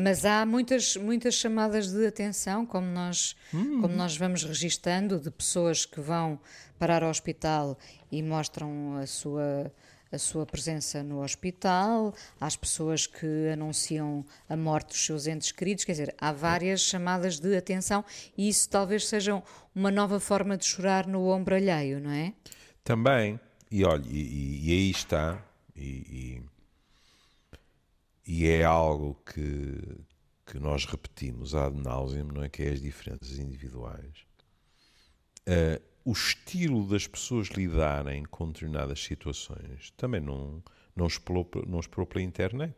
Mas 0.00 0.24
há 0.24 0.46
muitas, 0.46 0.96
muitas 0.96 1.34
chamadas 1.34 1.90
de 1.90 2.06
atenção, 2.06 2.64
como 2.64 2.86
nós, 2.86 3.34
hum. 3.52 3.80
como 3.80 3.96
nós 3.96 4.16
vamos 4.16 4.44
registando, 4.44 5.18
de 5.18 5.28
pessoas 5.28 5.84
que 5.84 6.00
vão 6.00 6.38
parar 6.78 7.02
ao 7.02 7.10
hospital 7.10 7.76
e 8.12 8.22
mostram 8.22 8.96
a 8.96 9.06
sua, 9.08 9.72
a 10.12 10.16
sua 10.16 10.46
presença 10.46 11.02
no 11.02 11.20
hospital, 11.20 12.14
às 12.40 12.54
pessoas 12.54 13.08
que 13.08 13.48
anunciam 13.52 14.24
a 14.48 14.56
morte 14.56 14.90
dos 14.90 15.04
seus 15.04 15.26
entes 15.26 15.50
queridos, 15.50 15.82
quer 15.84 15.92
dizer, 15.92 16.14
há 16.16 16.30
várias 16.30 16.80
chamadas 16.80 17.40
de 17.40 17.56
atenção 17.56 18.04
e 18.36 18.48
isso 18.48 18.70
talvez 18.70 19.08
seja 19.08 19.42
uma 19.74 19.90
nova 19.90 20.20
forma 20.20 20.56
de 20.56 20.64
chorar 20.64 21.08
no 21.08 21.26
ombro 21.26 21.56
alheio, 21.56 21.98
não 21.98 22.12
é? 22.12 22.32
Também, 22.84 23.40
e 23.68 23.84
olha, 23.84 24.06
e, 24.06 24.68
e 24.68 24.70
aí 24.70 24.90
está, 24.92 25.44
e, 25.74 25.82
e 25.82 26.57
e 28.28 28.46
é 28.46 28.62
algo 28.62 29.14
que, 29.24 29.80
que 30.44 30.58
nós 30.58 30.84
repetimos 30.84 31.54
ad 31.54 31.74
nauseam, 31.74 32.26
não 32.26 32.44
é? 32.44 32.50
Que 32.50 32.62
é 32.62 32.68
as 32.72 32.80
diferenças 32.82 33.38
individuais. 33.38 34.26
Uh, 35.48 35.82
o 36.04 36.12
estilo 36.12 36.86
das 36.86 37.06
pessoas 37.06 37.48
lidarem 37.48 38.26
com 38.26 38.48
determinadas 38.48 39.02
situações 39.02 39.90
também 39.96 40.20
não, 40.20 40.62
não, 40.94 41.06
explorou, 41.06 41.48
não 41.66 41.80
explorou 41.80 42.06
pela 42.06 42.22
internet. 42.22 42.76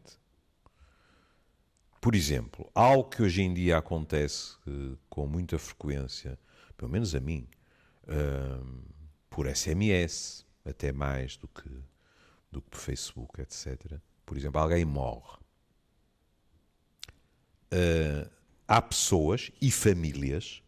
Por 2.01 2.15
exemplo, 2.15 2.71
algo 2.73 3.11
que 3.11 3.21
hoje 3.21 3.43
em 3.43 3.53
dia 3.53 3.77
acontece 3.77 4.55
uh, 4.69 4.97
com 5.09 5.27
muita 5.27 5.59
frequência, 5.59 6.39
pelo 6.77 6.93
menos 6.93 7.13
a 7.13 7.19
mim, 7.19 7.49
uh, 8.05 8.85
por 9.29 9.49
SMS, 9.49 10.47
até 10.65 10.93
mais 10.93 11.37
do 11.37 11.49
que, 11.49 11.69
do 12.53 12.63
que 12.63 12.71
por 12.71 12.79
Facebook, 12.79 13.41
etc. 13.41 13.99
Por 14.25 14.37
exemplo, 14.37 14.61
alguém 14.61 14.85
morre 14.85 15.40
uh, 17.73 18.31
há 18.67 18.83
pessoas 18.83 19.51
e 19.61 19.71
famílias 19.71 20.63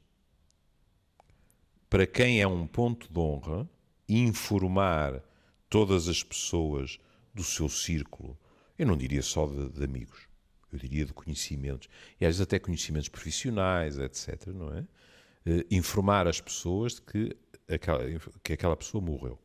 para 1.93 2.07
quem 2.07 2.41
é 2.41 2.47
um 2.47 2.67
ponto 2.67 3.13
de 3.13 3.19
honra 3.19 3.69
informar 4.09 5.23
todas 5.69 6.09
as 6.09 6.23
pessoas 6.23 6.99
do 7.35 7.45
seu 7.45 7.69
círculo, 7.69 8.39
eu 8.79 8.87
não 8.87 8.97
diria 8.97 9.21
só 9.23 9.47
de, 9.47 9.69
de 9.69 9.85
amigos, 9.85 10.27
eu 10.73 10.79
diria 10.79 11.05
de 11.05 11.13
conhecimentos, 11.13 11.91
e 12.19 12.25
às 12.25 12.31
vezes 12.31 12.41
até 12.41 12.59
conhecimentos 12.59 13.11
profissionais, 13.11 13.99
etc., 13.99 14.47
não 14.49 14.73
é? 14.73 14.81
Uh, 14.81 15.67
informar 15.71 16.27
as 16.27 16.41
pessoas 16.41 16.95
de 16.95 17.03
que 17.03 17.37
aquela, 17.69 18.05
que 18.43 18.53
aquela 18.55 18.77
pessoa 18.77 19.05
morreu. 19.05 19.39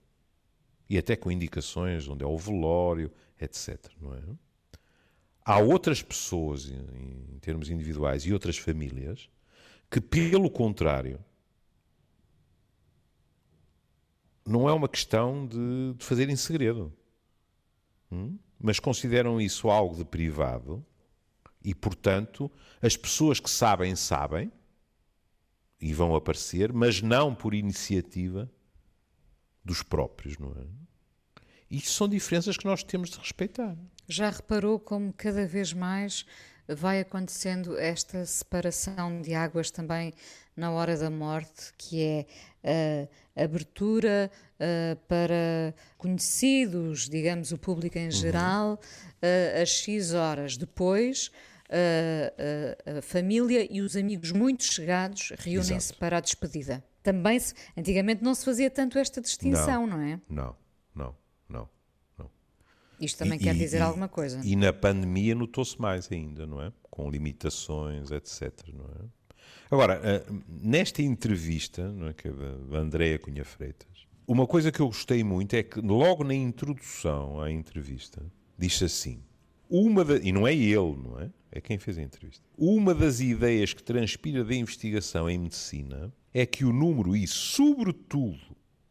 E 0.89 0.97
até 0.97 1.17
com 1.17 1.29
indicações 1.29 2.07
onde 2.07 2.23
é 2.23 2.27
o 2.27 2.37
velório, 2.37 3.11
etc., 3.41 3.91
não 3.99 4.15
é? 4.15 4.21
Há 5.47 5.59
outras 5.59 6.01
pessoas, 6.01 6.69
em, 6.69 7.39
termos 7.39 7.69
individuais, 7.69 8.25
e 8.25 8.33
outras 8.33 8.57
famílias, 8.57 9.29
que, 9.89 10.01
pelo 10.01 10.51
contrário, 10.51 11.23
não 14.45 14.67
é 14.67 14.73
uma 14.73 14.89
questão 14.89 15.47
de, 15.47 15.93
de 15.93 16.03
fazer 16.03 16.29
em 16.29 16.35
segredo, 16.35 16.93
hum? 18.11 18.37
mas 18.59 18.77
consideram 18.77 19.39
isso 19.39 19.69
algo 19.69 19.95
de 19.95 20.03
privado 20.03 20.85
e, 21.63 21.73
portanto, 21.73 22.51
as 22.81 22.97
pessoas 22.97 23.39
que 23.39 23.49
sabem, 23.49 23.95
sabem 23.95 24.51
e 25.79 25.93
vão 25.93 26.13
aparecer, 26.13 26.73
mas 26.73 27.01
não 27.01 27.33
por 27.33 27.53
iniciativa 27.53 28.51
dos 29.63 29.81
próprios, 29.81 30.37
não 30.37 30.51
é? 30.51 30.65
Isso 31.69 31.91
são 31.91 32.07
diferenças 32.07 32.57
que 32.57 32.65
nós 32.65 32.83
temos 32.83 33.09
de 33.09 33.19
respeitar. 33.19 33.75
Já 34.07 34.29
reparou 34.29 34.79
como 34.79 35.11
cada 35.13 35.45
vez 35.45 35.73
mais 35.73 36.25
vai 36.67 36.99
acontecendo 36.99 37.77
esta 37.77 38.25
separação 38.25 39.21
de 39.21 39.33
águas 39.33 39.71
também 39.71 40.13
na 40.55 40.71
hora 40.71 40.97
da 40.97 41.09
morte, 41.09 41.71
que 41.77 42.01
é 42.63 43.07
a 43.35 43.43
abertura 43.43 44.29
uh, 44.55 44.95
para 45.07 45.73
conhecidos, 45.97 47.07
digamos, 47.07 47.51
o 47.51 47.57
público 47.57 47.97
em 47.97 48.05
uhum. 48.05 48.11
geral, 48.11 48.73
uh, 48.73 49.61
às 49.61 49.69
X 49.69 50.13
horas. 50.13 50.57
Depois, 50.57 51.31
uh, 51.69 52.97
a 52.97 53.01
família 53.01 53.67
e 53.69 53.81
os 53.81 53.95
amigos 53.95 54.31
muito 54.31 54.63
chegados 54.63 55.31
reúnem-se 55.37 55.93
para 55.93 56.17
a 56.17 56.19
despedida. 56.19 56.83
Também, 57.03 57.39
se, 57.39 57.53
antigamente 57.77 58.23
não 58.23 58.33
se 58.33 58.43
fazia 58.43 58.69
tanto 58.69 58.97
esta 58.97 59.21
distinção, 59.21 59.87
não, 59.87 59.97
não 59.97 60.03
é? 60.03 60.19
Não, 60.27 60.55
não. 60.93 61.26
Isto 62.99 63.19
também 63.19 63.37
e, 63.37 63.43
quer 63.43 63.55
dizer 63.55 63.77
e, 63.77 63.81
alguma 63.81 64.07
coisa. 64.07 64.41
E 64.43 64.55
na 64.55 64.73
pandemia 64.73 65.35
notou-se 65.35 65.79
mais 65.79 66.11
ainda, 66.11 66.45
não 66.45 66.61
é? 66.61 66.71
Com 66.89 67.09
limitações, 67.09 68.11
etc. 68.11 68.51
Não 68.73 68.85
é? 68.85 69.17
Agora, 69.69 69.99
eh, 70.03 70.25
nesta 70.47 71.01
entrevista, 71.01 71.91
não 71.91 72.07
é, 72.07 72.13
que 72.13 72.27
é 72.27 72.31
da 72.31 72.79
Andréa 72.79 73.19
Cunha 73.19 73.43
Freitas, 73.43 74.07
uma 74.25 74.47
coisa 74.47 74.71
que 74.71 74.79
eu 74.79 74.87
gostei 74.87 75.23
muito 75.23 75.55
é 75.55 75.63
que 75.63 75.79
logo 75.79 76.23
na 76.23 76.33
introdução 76.33 77.39
à 77.39 77.51
entrevista 77.51 78.21
diz 78.57 78.81
assim, 78.81 79.21
uma 79.69 80.03
da, 80.03 80.17
e 80.17 80.31
não 80.31 80.47
é 80.47 80.53
ele, 80.53 80.97
não 80.97 81.19
é? 81.19 81.29
É 81.51 81.61
quem 81.61 81.77
fez 81.77 81.97
a 81.97 82.01
entrevista. 82.01 82.43
Uma 82.57 82.93
das 82.93 83.19
ideias 83.19 83.73
que 83.73 83.81
transpira 83.81 84.43
da 84.43 84.53
investigação 84.53 85.29
em 85.29 85.37
medicina 85.37 86.13
é 86.33 86.45
que 86.45 86.65
o 86.65 86.73
número 86.73 87.15
e, 87.15 87.25
sobretudo, 87.27 88.39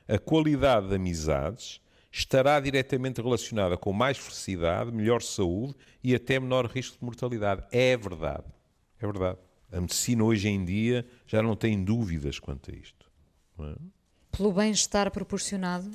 a 0.08 0.18
qualidade 0.18 0.88
de 0.88 0.94
amizades 0.94 1.80
estará 2.10 2.58
diretamente 2.60 3.20
relacionada 3.20 3.76
com 3.76 3.92
mais 3.92 4.18
felicidade, 4.18 4.92
melhor 4.92 5.22
saúde 5.22 5.74
e 6.02 6.14
até 6.14 6.40
menor 6.40 6.66
risco 6.66 6.98
de 6.98 7.04
mortalidade. 7.04 7.64
É 7.70 7.96
verdade. 7.96 8.44
É 9.00 9.06
verdade. 9.06 9.38
A 9.70 9.80
medicina 9.80 10.24
hoje 10.24 10.48
em 10.48 10.64
dia 10.64 11.06
já 11.26 11.42
não 11.42 11.56
tem 11.56 11.82
dúvidas 11.82 12.38
quanto 12.38 12.70
a 12.70 12.74
isto. 12.74 13.10
É? 13.58 13.76
Pelo 14.36 14.52
bem-estar 14.52 15.10
proporcionado? 15.10 15.90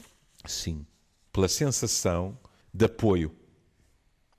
Sim. 0.45 0.85
Pela 1.31 1.47
sensação 1.47 2.37
de 2.73 2.85
apoio. 2.85 3.35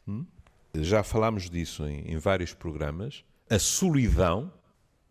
Hum? 0.06 0.26
Já 0.74 1.02
falámos 1.02 1.48
disso 1.48 1.86
em, 1.86 2.12
em 2.12 2.18
vários 2.18 2.52
programas. 2.54 3.24
A 3.48 3.58
solidão 3.58 4.52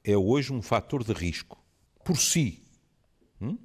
é 0.03 0.17
hoje 0.17 0.53
um 0.53 0.61
fator 0.61 1.03
de 1.03 1.13
risco 1.13 1.63
por 2.03 2.17
si. 2.17 2.63
Hum? 3.39 3.57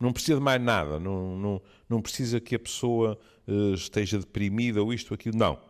Não 0.00 0.12
precisa 0.14 0.38
de 0.38 0.42
mais 0.42 0.60
nada, 0.60 0.98
não, 0.98 1.36
não, 1.36 1.62
não 1.86 2.00
precisa 2.00 2.40
que 2.40 2.54
a 2.54 2.58
pessoa 2.58 3.18
uh, 3.46 3.74
esteja 3.74 4.18
deprimida 4.18 4.82
ou 4.82 4.94
isto 4.94 5.10
ou 5.10 5.14
aquilo. 5.14 5.36
Não. 5.36 5.60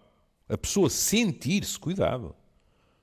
A 0.49 0.57
pessoa 0.57 0.89
sentir-se, 0.89 1.77
cuidado. 1.77 2.35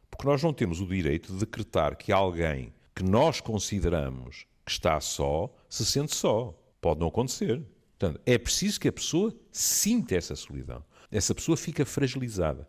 Porque 0.09 0.25
nós 0.25 0.41
não 0.41 0.53
temos 0.53 0.79
o 0.79 0.87
direito 0.87 1.33
de 1.33 1.39
decretar 1.39 1.97
que 1.97 2.13
alguém 2.13 2.73
que 2.95 3.03
nós 3.03 3.41
consideramos 3.41 4.47
que 4.65 4.71
está 4.71 4.99
só 5.01 5.53
se 5.69 5.85
sente 5.85 6.15
só. 6.15 6.57
Pode 6.79 7.01
não 7.01 7.07
acontecer. 7.07 7.61
Portanto, 7.97 8.21
é 8.25 8.37
preciso 8.37 8.79
que 8.79 8.87
a 8.87 8.93
pessoa 8.93 9.35
sinta 9.51 10.15
essa 10.15 10.35
solidão. 10.35 10.83
Essa 11.11 11.35
pessoa 11.35 11.57
fica 11.57 11.85
fragilizada 11.85 12.67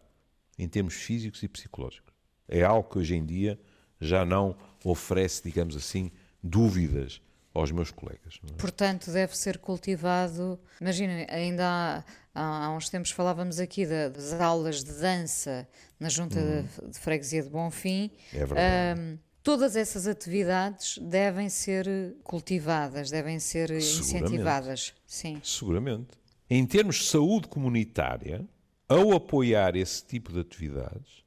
em 0.59 0.69
termos 0.69 0.95
físicos 0.95 1.43
e 1.43 1.49
psicológicos. 1.49 2.13
É 2.49 2.63
algo 2.65 2.89
que 2.89 2.99
hoje 2.99 3.15
em 3.15 3.25
dia 3.25 3.59
já 4.01 4.25
não 4.25 4.57
oferece, 4.85 5.43
digamos 5.45 5.77
assim, 5.77 6.11
dúvidas 6.43 7.21
aos 7.59 7.71
meus 7.71 7.91
colegas. 7.91 8.41
É? 8.49 8.53
Portanto, 8.55 9.11
deve 9.11 9.37
ser 9.37 9.59
cultivado. 9.59 10.59
Imagina, 10.81 11.27
ainda 11.29 12.05
há, 12.35 12.67
há, 12.67 12.71
uns 12.71 12.89
tempos 12.89 13.11
falávamos 13.11 13.59
aqui 13.59 13.87
das 13.87 14.33
aulas 14.35 14.85
de 14.85 14.93
dança 14.93 15.69
na 15.99 16.09
Junta 16.09 16.39
hum. 16.39 16.63
de, 16.63 16.91
de, 16.93 16.99
Freguesia 16.99 17.43
de 17.43 17.49
Bonfim. 17.49 18.11
É 18.33 18.45
verdade. 18.45 19.01
Um, 19.01 19.19
todas 19.43 19.77
essas 19.77 20.07
atividades 20.07 20.99
devem 20.99 21.49
ser 21.49 21.87
cultivadas, 22.23 23.11
devem 23.11 23.39
ser 23.39 23.71
incentivadas. 23.71 24.95
Sim. 25.07 25.41
Seguramente. 25.43 26.19
Em 26.51 26.65
termos 26.65 26.97
de 26.97 27.05
saúde 27.05 27.49
comunitária, 27.49 28.47
ao 28.89 29.13
apoiar 29.13 29.77
esse 29.77 30.03
tipo 30.05 30.33
de 30.33 30.41
atividades, 30.41 31.23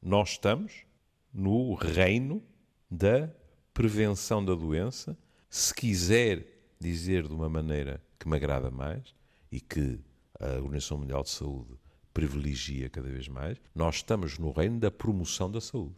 nós 0.00 0.30
estamos 0.30 0.84
no 1.32 1.74
reino 1.74 2.42
da 2.90 3.28
prevenção 3.72 4.44
da 4.44 4.54
doença. 4.54 5.16
Se 5.52 5.74
quiser 5.74 6.46
dizer 6.80 7.28
de 7.28 7.34
uma 7.34 7.46
maneira 7.46 8.02
que 8.18 8.26
me 8.26 8.36
agrada 8.36 8.70
mais 8.70 9.14
e 9.50 9.60
que 9.60 10.00
a 10.40 10.54
Organização 10.54 10.96
Mundial 10.96 11.22
de 11.22 11.28
Saúde 11.28 11.78
privilegia 12.14 12.88
cada 12.88 13.10
vez 13.10 13.28
mais, 13.28 13.58
nós 13.74 13.96
estamos 13.96 14.38
no 14.38 14.50
reino 14.50 14.80
da 14.80 14.90
promoção 14.90 15.50
da 15.50 15.60
saúde. 15.60 15.94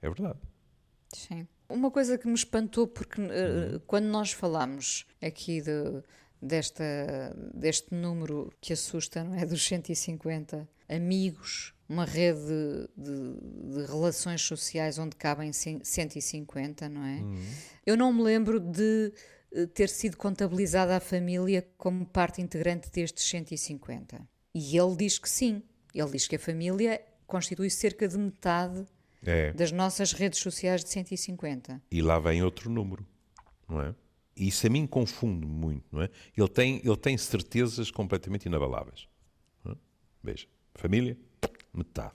É 0.00 0.08
verdade. 0.08 0.38
Sim. 1.12 1.48
Uma 1.68 1.90
coisa 1.90 2.16
que 2.16 2.28
me 2.28 2.34
espantou, 2.34 2.86
porque 2.86 3.20
uh, 3.20 3.80
quando 3.84 4.04
nós 4.04 4.30
falamos 4.30 5.04
aqui 5.20 5.60
de, 5.60 6.00
desta, 6.40 6.84
deste 7.52 7.92
número 7.92 8.52
que 8.60 8.72
assusta, 8.72 9.24
não 9.24 9.34
é? 9.34 9.44
Dos 9.44 9.66
150 9.66 10.68
amigos, 10.88 11.74
uma 11.88 12.04
rede 12.04 12.88
de, 12.96 13.34
de, 13.72 13.86
relações 13.86 14.42
sociais 14.42 14.98
onde 14.98 15.16
cabem 15.16 15.52
150, 15.52 16.88
não 16.88 17.04
é? 17.04 17.16
Uhum. 17.16 17.46
Eu 17.86 17.96
não 17.96 18.12
me 18.12 18.22
lembro 18.22 18.60
de 18.60 19.12
eh, 19.52 19.66
ter 19.66 19.88
sido 19.88 20.16
contabilizada 20.16 20.96
a 20.96 21.00
família 21.00 21.66
como 21.76 22.04
parte 22.04 22.42
integrante 22.42 22.90
destes 22.90 23.24
150. 23.28 24.28
E 24.54 24.76
ele 24.76 24.96
diz 24.96 25.18
que 25.18 25.28
sim. 25.28 25.62
Ele 25.94 26.10
diz 26.10 26.28
que 26.28 26.36
a 26.36 26.38
família 26.38 27.02
constitui 27.26 27.70
cerca 27.70 28.06
de 28.06 28.18
metade 28.18 28.84
é. 29.24 29.52
das 29.52 29.72
nossas 29.72 30.12
redes 30.12 30.38
sociais 30.40 30.84
de 30.84 30.90
150. 30.90 31.82
E 31.90 32.02
lá 32.02 32.18
vem 32.18 32.42
outro 32.42 32.70
número, 32.70 33.06
não 33.68 33.80
é? 33.80 33.94
E 34.36 34.48
isso 34.48 34.66
a 34.66 34.70
mim 34.70 34.86
confunde 34.86 35.46
muito, 35.46 35.84
não 35.90 36.02
é? 36.02 36.10
Ele 36.36 36.48
tem, 36.48 36.80
ele 36.84 36.96
tem 36.96 37.18
certezas 37.18 37.90
completamente 37.90 38.46
inabaláveis. 38.46 39.08
É? 39.66 39.74
Família, 40.78 41.18
metade. 41.74 42.14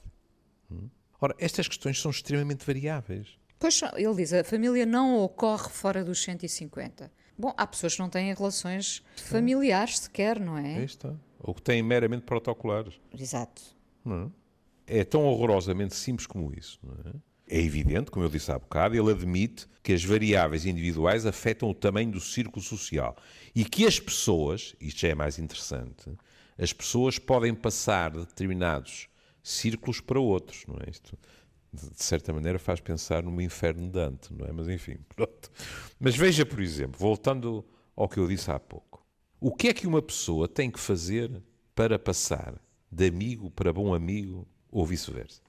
Hum? 0.72 0.90
Ora, 1.20 1.36
estas 1.38 1.68
questões 1.68 2.02
são 2.02 2.10
extremamente 2.10 2.66
variáveis. 2.66 3.38
Pois, 3.60 3.82
ele 3.96 4.16
diz, 4.16 4.32
a 4.32 4.42
família 4.44 4.86
não 4.86 5.18
ocorre 5.20 5.70
fora 5.70 6.02
dos 6.04 6.24
150. 6.24 7.12
Bom, 7.38 7.54
há 7.58 7.68
pessoas 7.68 7.96
que 7.96 8.00
não 8.00 8.10
têm 8.10 8.34
relações 8.34 9.04
familiares 9.18 10.00
sequer, 10.00 10.40
não 10.40 10.58
é? 10.58 10.78
Aí 10.78 10.86
está. 10.86 11.14
Ou 11.40 11.54
que 11.54 11.62
têm 11.62 11.84
meramente 11.84 12.24
protocolares. 12.24 12.94
Exato. 13.14 13.62
Não 14.04 14.32
é? 14.88 15.00
é 15.02 15.04
tão 15.04 15.26
horrorosamente 15.26 15.94
simples 15.94 16.26
como 16.26 16.54
isso. 16.58 16.80
É? 17.06 17.58
é? 17.58 17.62
evidente, 17.62 18.12
como 18.12 18.26
eu 18.26 18.30
disse 18.30 18.50
há 18.50 18.58
bocado, 18.58 18.96
ele 18.96 19.12
admite 19.12 19.68
que 19.84 19.92
as 19.92 20.06
variáveis 20.06 20.66
individuais 20.66 21.26
afetam 21.26 21.70
o 21.70 21.74
tamanho 21.74 22.12
do 22.12 22.22
círculo 22.22 22.64
social 22.64 23.18
e 23.54 23.66
que 23.66 23.86
as 23.86 24.00
pessoas, 24.00 24.74
isto 24.80 25.02
já 25.02 25.10
é 25.10 25.16
mais 25.16 25.38
interessante, 25.38 26.10
as 26.58 26.74
pessoas 26.74 27.20
podem 27.20 27.54
passar 27.54 28.12
de 28.12 28.20
determinados 28.20 29.08
círculos 29.42 30.00
para 30.00 30.20
outros, 30.20 30.66
não 30.68 30.76
é? 30.76 30.90
Isto, 30.90 31.18
de 31.72 32.04
certa 32.04 32.32
maneira, 32.32 32.60
faz 32.60 32.80
pensar 32.80 33.24
no 33.24 33.42
inferno 33.42 33.84
de 33.84 33.92
Dante, 33.92 34.34
não 34.34 34.46
é? 34.46 34.52
Mas 34.52 34.68
enfim, 34.70 34.98
pronto. 35.16 35.52
Mas 36.00 36.16
veja, 36.16 36.46
por 36.46 36.62
exemplo, 36.62 37.00
voltando 37.00 37.66
ao 37.96 38.08
que 38.08 38.20
eu 38.20 38.28
disse 38.28 38.50
há 38.52 38.60
pouco, 38.60 39.06
o 39.40 39.54
que 39.54 39.68
é 39.68 39.74
que 39.74 39.86
uma 39.86 40.02
pessoa 40.02 40.48
tem 40.48 40.72
que 40.72 40.80
fazer 40.80 41.44
para 41.76 42.00
passar 42.00 42.56
de 42.92 43.08
amigo 43.08 43.50
para 43.50 43.74
bom 43.74 43.94
amigo 43.94 44.48
ou 44.72 44.86
vice-versa. 44.86 45.42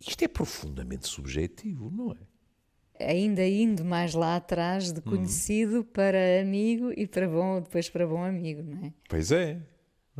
Isto 0.00 0.22
é 0.22 0.28
profundamente 0.28 1.08
subjetivo, 1.08 1.90
não 1.90 2.12
é? 2.12 3.10
Ainda 3.12 3.46
indo 3.46 3.84
mais 3.84 4.14
lá 4.14 4.36
atrás, 4.36 4.92
de 4.92 5.00
conhecido 5.00 5.78
uhum. 5.78 5.82
para 5.84 6.40
amigo 6.40 6.92
e 6.94 7.06
para 7.06 7.26
bom, 7.26 7.60
depois 7.60 7.88
para 7.88 8.06
bom 8.06 8.22
amigo, 8.22 8.62
não 8.62 8.86
é? 8.86 8.92
Pois 9.08 9.32
é. 9.32 9.60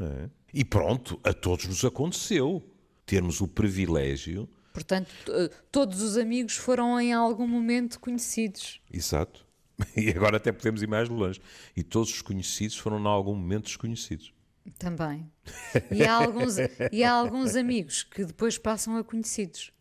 É. 0.04 0.30
E 0.52 0.64
pronto, 0.64 1.20
a 1.22 1.32
todos 1.32 1.66
nos 1.66 1.84
aconteceu 1.84 2.64
termos 3.06 3.40
o 3.40 3.48
privilégio. 3.48 4.48
Portanto, 4.72 5.10
todos 5.72 6.00
os 6.00 6.16
amigos 6.16 6.56
foram 6.56 7.00
em 7.00 7.12
algum 7.12 7.46
momento 7.46 7.98
conhecidos. 7.98 8.80
Exato. 8.92 9.48
E 9.96 10.10
agora 10.10 10.36
até 10.36 10.52
podemos 10.52 10.82
ir 10.82 10.86
mais 10.86 11.08
longe. 11.08 11.40
E 11.74 11.82
todos 11.82 12.12
os 12.12 12.20
conhecidos 12.20 12.76
foram 12.76 13.00
em 13.00 13.06
algum 13.06 13.34
momento 13.34 13.64
desconhecidos. 13.64 14.32
Também. 14.78 15.30
E 15.90 16.04
há 16.04 16.14
alguns, 16.14 16.56
e 16.92 17.02
há 17.02 17.12
alguns 17.12 17.56
amigos 17.56 18.02
que 18.02 18.24
depois 18.24 18.58
passam 18.58 18.96
a 18.96 19.02
conhecidos. 19.02 19.72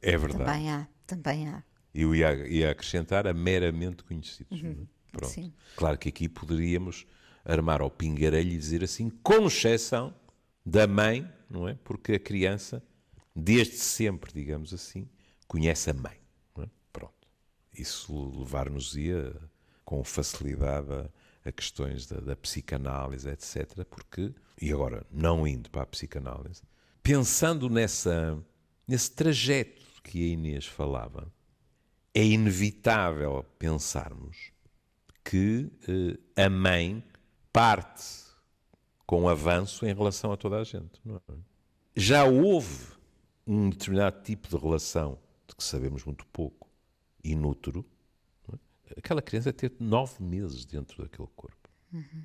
É 0.00 0.16
verdade. 0.16 0.44
Também 0.44 0.70
há, 0.70 0.88
também 1.06 1.48
há. 1.48 1.62
Eu 1.92 2.14
ia, 2.14 2.32
ia 2.48 2.70
acrescentar 2.70 3.26
a 3.26 3.34
meramente 3.34 4.04
conhecidos. 4.04 4.62
Uhum. 4.62 4.86
É? 5.12 5.16
Pronto. 5.16 5.32
Sim. 5.32 5.52
Claro 5.76 5.98
que 5.98 6.08
aqui 6.08 6.28
poderíamos 6.28 7.04
armar 7.48 7.80
ao 7.80 7.90
pingarelho 7.90 8.52
e 8.52 8.58
dizer 8.58 8.84
assim, 8.84 9.10
com 9.22 9.46
exceção 9.46 10.14
da 10.64 10.86
mãe, 10.86 11.28
não 11.50 11.66
é? 11.66 11.74
Porque 11.82 12.12
a 12.12 12.20
criança, 12.20 12.80
desde 13.34 13.76
sempre, 13.76 14.32
digamos 14.32 14.72
assim, 14.72 15.08
conhece 15.48 15.90
a 15.90 15.94
mãe. 15.94 16.20
É? 16.58 16.68
Pronto. 16.92 17.26
Isso 17.72 18.38
levar-nos-ia 18.38 19.34
com 19.84 20.04
facilidade 20.04 20.92
a 20.92 21.10
a 21.48 21.52
questões 21.52 22.06
da, 22.06 22.20
da 22.20 22.36
psicanálise, 22.36 23.28
etc. 23.28 23.84
Porque, 23.84 24.32
e 24.60 24.72
agora 24.72 25.04
não 25.10 25.46
indo 25.46 25.70
para 25.70 25.82
a 25.82 25.86
psicanálise, 25.86 26.62
pensando 27.02 27.68
nessa, 27.68 28.38
nesse 28.86 29.10
trajeto 29.10 29.82
que 30.02 30.24
a 30.24 30.28
Inês 30.28 30.66
falava, 30.66 31.32
é 32.14 32.24
inevitável 32.24 33.44
pensarmos 33.58 34.52
que 35.24 35.70
eh, 35.88 36.44
a 36.44 36.48
mãe 36.48 37.04
parte 37.52 38.26
com 39.06 39.28
avanço 39.28 39.86
em 39.86 39.94
relação 39.94 40.32
a 40.32 40.36
toda 40.36 40.58
a 40.58 40.64
gente. 40.64 41.00
É? 41.08 41.34
Já 41.96 42.24
houve 42.24 42.86
um 43.46 43.70
determinado 43.70 44.22
tipo 44.22 44.48
de 44.48 44.56
relação 44.56 45.18
de 45.46 45.56
que 45.56 45.64
sabemos 45.64 46.04
muito 46.04 46.26
pouco, 46.26 46.68
inútero, 47.24 47.84
aquela 48.96 49.22
criança 49.22 49.52
ter 49.52 49.72
nove 49.80 50.22
meses 50.22 50.64
dentro 50.64 51.02
daquele 51.02 51.28
corpo. 51.34 51.68
Uhum. 51.92 52.24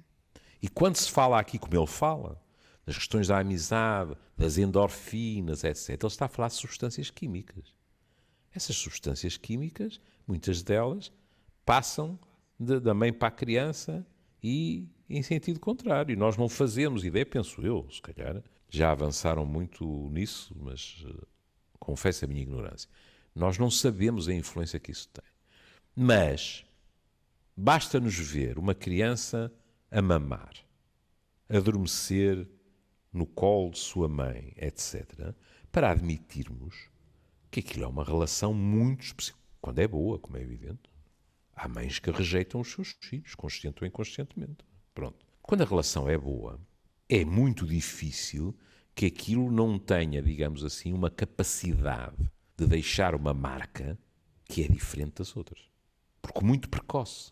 E 0.61 0.67
quando 0.67 0.95
se 0.95 1.09
fala 1.09 1.39
aqui, 1.39 1.57
como 1.57 1.75
ele 1.75 1.87
fala, 1.87 2.41
das 2.85 2.97
questões 2.97 3.27
da 3.27 3.39
amizade, 3.39 4.15
das 4.37 4.57
endorfinas, 4.57 5.63
etc., 5.63 5.89
ele 5.89 6.07
está 6.07 6.25
a 6.25 6.29
falar 6.29 6.49
de 6.49 6.55
substâncias 6.55 7.09
químicas. 7.09 7.73
Essas 8.53 8.75
substâncias 8.75 9.37
químicas, 9.37 9.99
muitas 10.27 10.61
delas, 10.61 11.11
passam 11.65 12.19
de, 12.59 12.79
da 12.79 12.93
mãe 12.93 13.11
para 13.11 13.29
a 13.29 13.31
criança 13.31 14.05
e 14.43 14.87
em 15.09 15.23
sentido 15.23 15.59
contrário. 15.59 16.17
Nós 16.17 16.35
não 16.35 16.49
fazemos 16.49 17.05
ideia, 17.05 17.25
penso 17.25 17.61
eu, 17.65 17.87
se 17.89 18.01
calhar, 18.01 18.43
já 18.69 18.91
avançaram 18.91 19.45
muito 19.45 20.09
nisso, 20.09 20.55
mas 20.59 21.03
uh, 21.05 21.27
confesso 21.79 22.25
a 22.25 22.27
minha 22.27 22.41
ignorância. 22.41 22.89
Nós 23.33 23.57
não 23.57 23.71
sabemos 23.71 24.27
a 24.27 24.33
influência 24.33 24.79
que 24.79 24.91
isso 24.91 25.07
tem. 25.09 25.23
Mas 25.95 26.65
basta-nos 27.55 28.17
ver 28.17 28.57
uma 28.57 28.73
criança 28.73 29.51
a 29.89 30.01
mamar, 30.01 30.53
adormecer 31.47 32.47
no 33.11 33.27
colo 33.27 33.71
de 33.71 33.79
sua 33.79 34.07
mãe, 34.07 34.53
etc., 34.57 35.33
para 35.71 35.91
admitirmos 35.91 36.89
que 37.49 37.59
aquilo 37.59 37.83
é 37.83 37.87
uma 37.87 38.03
relação 38.03 38.53
muito 38.53 39.03
específica, 39.05 39.39
quando 39.61 39.79
é 39.79 39.87
boa, 39.87 40.17
como 40.17 40.37
é 40.37 40.41
evidente. 40.41 40.92
Há 41.55 41.67
mães 41.67 41.99
que 41.99 42.11
rejeitam 42.11 42.61
os 42.61 42.71
seus 42.71 42.95
filhos, 42.99 43.35
consciente 43.35 43.83
ou 43.83 43.87
inconscientemente. 43.87 44.65
Pronto. 44.93 45.25
Quando 45.41 45.61
a 45.61 45.65
relação 45.65 46.09
é 46.09 46.17
boa, 46.17 46.59
é 47.07 47.23
muito 47.23 47.65
difícil 47.65 48.55
que 48.95 49.05
aquilo 49.05 49.51
não 49.51 49.77
tenha, 49.77 50.21
digamos 50.21 50.63
assim, 50.63 50.93
uma 50.93 51.09
capacidade 51.09 52.31
de 52.57 52.67
deixar 52.67 53.15
uma 53.15 53.33
marca 53.33 53.97
que 54.45 54.63
é 54.63 54.67
diferente 54.67 55.15
das 55.15 55.35
outras. 55.35 55.59
Porque 56.21 56.43
muito 56.43 56.69
precoce. 56.69 57.31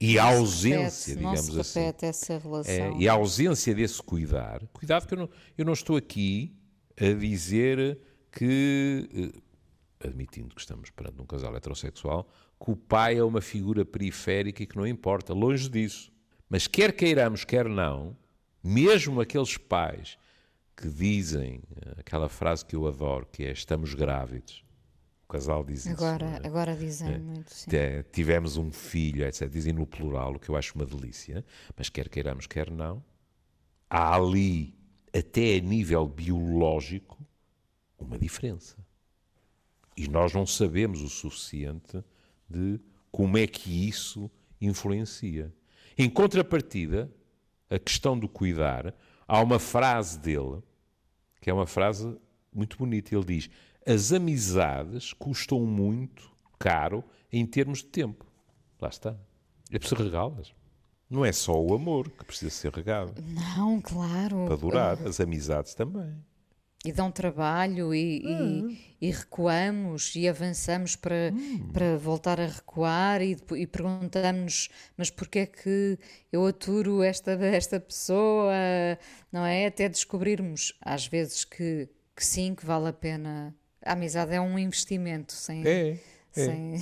E 0.00 0.18
a 0.18 0.24
ausência, 0.24 1.14
repete, 1.14 1.30
digamos 1.30 1.58
assim. 1.58 1.92
essa 2.02 2.38
relação. 2.38 2.74
É, 2.74 2.92
e 2.98 3.08
a 3.08 3.12
ausência 3.12 3.72
desse 3.72 4.02
cuidar. 4.02 4.66
Cuidado 4.72 5.06
que 5.06 5.14
eu 5.14 5.18
não, 5.18 5.30
eu 5.56 5.64
não 5.64 5.72
estou 5.72 5.96
aqui 5.96 6.56
a 7.00 7.12
dizer 7.12 8.00
que, 8.32 9.08
eh, 9.14 10.08
admitindo 10.08 10.54
que 10.54 10.60
estamos 10.60 10.90
perante 10.90 11.22
um 11.22 11.26
casal 11.26 11.54
heterossexual, 11.54 12.28
que 12.62 12.70
o 12.70 12.76
pai 12.76 13.18
é 13.18 13.24
uma 13.24 13.40
figura 13.40 13.84
periférica 13.84 14.62
e 14.62 14.66
que 14.66 14.76
não 14.76 14.86
importa, 14.86 15.34
longe 15.34 15.68
disso. 15.68 16.12
Mas 16.48 16.68
quer 16.68 16.92
queiramos, 16.92 17.44
quer 17.44 17.68
não, 17.68 18.16
mesmo 18.62 19.20
aqueles 19.20 19.56
pais 19.56 20.16
que 20.76 20.88
dizem 20.88 21.60
eh, 21.76 21.94
aquela 21.98 22.28
frase 22.28 22.64
que 22.64 22.76
eu 22.76 22.86
adoro, 22.86 23.26
que 23.26 23.44
é 23.44 23.50
estamos 23.50 23.94
grávidos. 23.94 24.64
O 25.24 25.32
casal 25.32 25.64
diz 25.64 25.88
agora, 25.88 26.26
isso. 26.26 26.42
É? 26.42 26.46
Agora 26.46 26.76
dizem 26.76 27.14
é. 27.14 27.18
muito, 27.18 27.52
sim. 27.52 27.70
Tivemos 28.12 28.56
um 28.56 28.70
filho, 28.70 29.24
etc. 29.26 29.48
Dizem 29.48 29.72
no 29.72 29.86
plural, 29.86 30.34
o 30.34 30.38
que 30.38 30.48
eu 30.48 30.56
acho 30.56 30.74
uma 30.76 30.86
delícia, 30.86 31.44
mas 31.76 31.88
quer 31.88 32.08
queiramos, 32.08 32.46
quer 32.46 32.70
não, 32.70 33.02
há 33.90 34.14
ali, 34.14 34.72
até 35.12 35.56
a 35.56 35.60
nível 35.60 36.06
biológico, 36.06 37.18
uma 37.98 38.18
diferença. 38.18 38.76
E 39.96 40.06
nós 40.06 40.32
não 40.32 40.46
sabemos 40.46 41.02
o 41.02 41.08
suficiente 41.08 42.02
de 42.52 42.78
como 43.10 43.38
é 43.38 43.46
que 43.46 43.88
isso 43.88 44.30
influencia. 44.60 45.52
Em 45.96 46.08
contrapartida, 46.08 47.10
a 47.68 47.78
questão 47.78 48.18
do 48.18 48.28
cuidar, 48.28 48.94
há 49.26 49.40
uma 49.40 49.58
frase 49.58 50.18
dele, 50.18 50.62
que 51.40 51.50
é 51.50 51.54
uma 51.54 51.66
frase 51.66 52.16
muito 52.54 52.76
bonita. 52.76 53.14
Ele 53.14 53.24
diz: 53.24 53.50
As 53.86 54.12
amizades 54.12 55.12
custam 55.12 55.60
muito 55.60 56.30
caro 56.58 57.02
em 57.32 57.44
termos 57.46 57.78
de 57.78 57.86
tempo. 57.86 58.26
Lá 58.80 58.88
está. 58.88 59.16
É 59.70 59.78
preciso 59.78 60.02
regá-las. 60.02 60.54
Não 61.08 61.24
é 61.24 61.32
só 61.32 61.60
o 61.60 61.74
amor 61.74 62.10
que 62.10 62.24
precisa 62.24 62.50
ser 62.50 62.72
regado. 62.72 63.14
Não, 63.22 63.80
claro. 63.80 64.46
Para 64.46 64.56
durar, 64.56 65.06
as 65.06 65.20
amizades 65.20 65.74
também. 65.74 66.14
E 66.84 66.90
dão 66.90 67.12
trabalho 67.12 67.94
e, 67.94 68.22
hum. 68.26 68.76
e, 69.00 69.08
e, 69.08 69.10
recuamos 69.12 70.16
e 70.16 70.28
avançamos 70.28 70.96
para, 70.96 71.32
hum. 71.32 71.68
para 71.72 71.96
voltar 71.96 72.40
a 72.40 72.46
recuar 72.46 73.22
e, 73.22 73.36
e 73.56 73.66
perguntamos-nos 73.68 74.68
mas 74.96 75.08
porquê 75.08 75.40
é 75.40 75.46
que 75.46 75.96
eu 76.32 76.44
aturo 76.44 77.02
esta, 77.02 77.32
esta 77.32 77.78
pessoa, 77.78 78.52
não 79.30 79.46
é? 79.46 79.66
Até 79.66 79.88
descobrirmos 79.88 80.76
às 80.80 81.06
vezes 81.06 81.44
que, 81.44 81.88
que 82.16 82.26
sim, 82.26 82.54
que 82.54 82.66
vale 82.66 82.88
a 82.88 82.92
pena. 82.92 83.54
A 83.84 83.92
amizade 83.92 84.34
é 84.34 84.40
um 84.40 84.58
investimento 84.58 85.32
sem, 85.32 85.64
é, 85.64 85.98
sem 86.32 86.74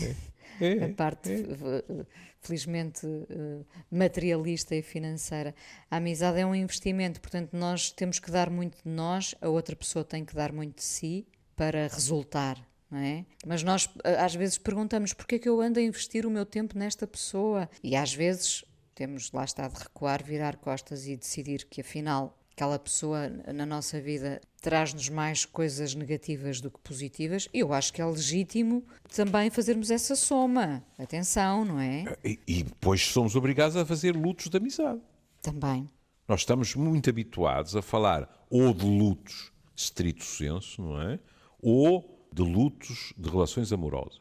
é, 0.61 0.77
é, 0.77 0.85
a 0.89 0.95
parte 0.95 1.31
é 1.31 2.07
felizmente 2.41 3.07
eh, 3.07 3.65
materialista 3.91 4.75
e 4.75 4.83
financeira. 4.83 5.55
A 5.91 5.97
amizade 5.97 6.41
é 6.41 6.47
um 6.47 6.55
investimento, 6.55 7.21
portanto, 7.21 7.53
nós 7.53 7.91
temos 7.91 8.19
que 8.19 8.31
dar 8.31 8.51
muito 8.51 8.83
de 8.83 8.91
nós, 8.91 9.35
a 9.41 9.49
outra 9.49 9.77
pessoa 9.77 10.05
tem 10.05 10.25
que 10.25 10.35
dar 10.35 10.53
muito 10.53 10.77
de 10.77 10.85
si 10.85 11.27
para 11.55 11.89
resultar. 11.89 12.59
É? 12.93 13.25
Mas 13.47 13.63
nós 13.63 13.89
eh, 14.03 14.17
às 14.17 14.35
vezes 14.35 14.59
perguntamos 14.59 15.13
porquê 15.13 15.37
é 15.37 15.39
que 15.39 15.49
eu 15.49 15.61
ando 15.61 15.79
a 15.79 15.83
investir 15.83 16.27
o 16.27 16.31
meu 16.31 16.45
tempo 16.45 16.77
nesta 16.77 17.07
pessoa 17.07 17.71
e 17.85 17.95
às 17.95 18.13
vezes 18.13 18.65
temos 18.97 19.31
lá 19.31 19.45
está 19.45 19.69
de 19.69 19.79
recuar, 19.79 20.25
virar 20.25 20.57
costas 20.57 21.07
e 21.07 21.17
decidir 21.17 21.67
que 21.71 21.83
afinal 21.83 22.37
aquela 22.61 22.79
pessoa 22.79 23.31
na 23.55 23.65
nossa 23.65 23.99
vida 23.99 24.39
traz-nos 24.61 25.09
mais 25.09 25.47
coisas 25.47 25.95
negativas 25.95 26.61
do 26.61 26.71
que 26.71 26.79
positivas, 26.81 27.49
eu 27.55 27.73
acho 27.73 27.91
que 27.91 28.03
é 28.03 28.05
legítimo 28.05 28.85
também 29.17 29.49
fazermos 29.49 29.91
essa 29.91 30.15
soma. 30.15 30.85
Atenção, 30.99 31.65
não 31.65 31.81
é? 31.81 32.05
E, 32.23 32.39
e 32.47 32.63
depois 32.63 33.01
somos 33.07 33.35
obrigados 33.35 33.79
a 33.79 33.87
fazer 33.87 34.15
lutos 34.15 34.51
de 34.51 34.59
amizade. 34.59 35.01
Também. 35.41 35.89
Nós 36.29 36.41
estamos 36.41 36.75
muito 36.75 37.09
habituados 37.09 37.75
a 37.75 37.81
falar 37.81 38.29
ou 38.51 38.75
de 38.75 38.85
lutos 38.85 39.51
estrito 39.75 40.23
senso, 40.23 40.83
não 40.83 41.01
é? 41.01 41.19
Ou 41.63 42.29
de 42.31 42.43
lutos 42.43 43.15
de 43.17 43.31
relações 43.31 43.73
amorosas. 43.73 44.21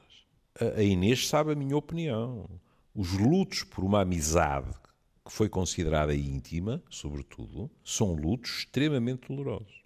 A 0.77 0.81
Inês 0.81 1.27
sabe 1.27 1.51
a 1.51 1.55
minha 1.55 1.75
opinião. 1.75 2.49
Os 2.95 3.11
lutos 3.11 3.63
por 3.63 3.83
uma 3.83 4.01
amizade 4.01 4.69
que 5.29 5.35
foi 5.35 5.47
considerada 5.47 6.15
íntima, 6.15 6.81
sobretudo, 6.89 7.69
são 7.83 8.13
lutos 8.13 8.61
extremamente 8.61 9.27
dolorosos. 9.27 9.83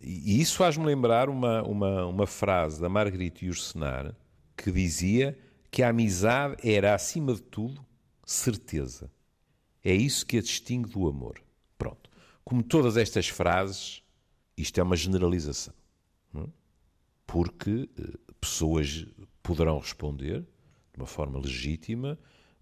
E 0.00 0.40
isso 0.40 0.56
faz-me 0.56 0.86
lembrar 0.86 1.28
uma, 1.28 1.64
uma, 1.64 2.06
uma 2.06 2.26
frase 2.28 2.80
da 2.80 2.88
Marguerite 2.88 3.44
Yourcenar 3.44 4.14
que 4.56 4.70
dizia 4.70 5.36
que 5.68 5.82
a 5.82 5.88
amizade 5.88 6.56
era, 6.62 6.94
acima 6.94 7.34
de 7.34 7.42
tudo, 7.42 7.84
certeza. 8.24 9.10
É 9.82 9.92
isso 9.92 10.24
que 10.24 10.38
a 10.38 10.40
distingue 10.40 10.90
do 10.90 11.08
amor. 11.08 11.42
Pronto. 11.76 12.08
Como 12.44 12.62
todas 12.62 12.96
estas 12.96 13.26
frases, 13.28 14.00
isto 14.56 14.78
é 14.78 14.82
uma 14.84 14.96
generalização. 14.96 15.74
Não? 16.32 16.44
É? 16.44 16.46
Porque 17.26 17.90
eh, 17.98 18.16
pessoas 18.40 19.06
poderão 19.42 19.80
responder 19.80 20.42
de 20.42 20.98
uma 21.00 21.06
forma 21.06 21.40
legítima 21.40 22.16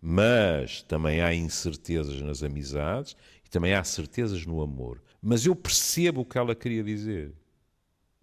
mas 0.05 0.83
também 0.83 1.23
há 1.23 1.33
incertezas 1.33 2.21
nas 2.21 2.43
amizades 2.43 3.17
e 3.47 3.49
também 3.49 3.73
há 3.73 3.85
certezas 3.85 4.45
no 4.45 4.61
amor. 4.61 5.01
Mas 5.23 5.47
eu 5.47 5.55
percebo 5.55 6.23
o 6.23 6.25
que 6.25 6.37
ela 6.37 6.57
queria 6.57 6.83
dizer. 6.83 7.33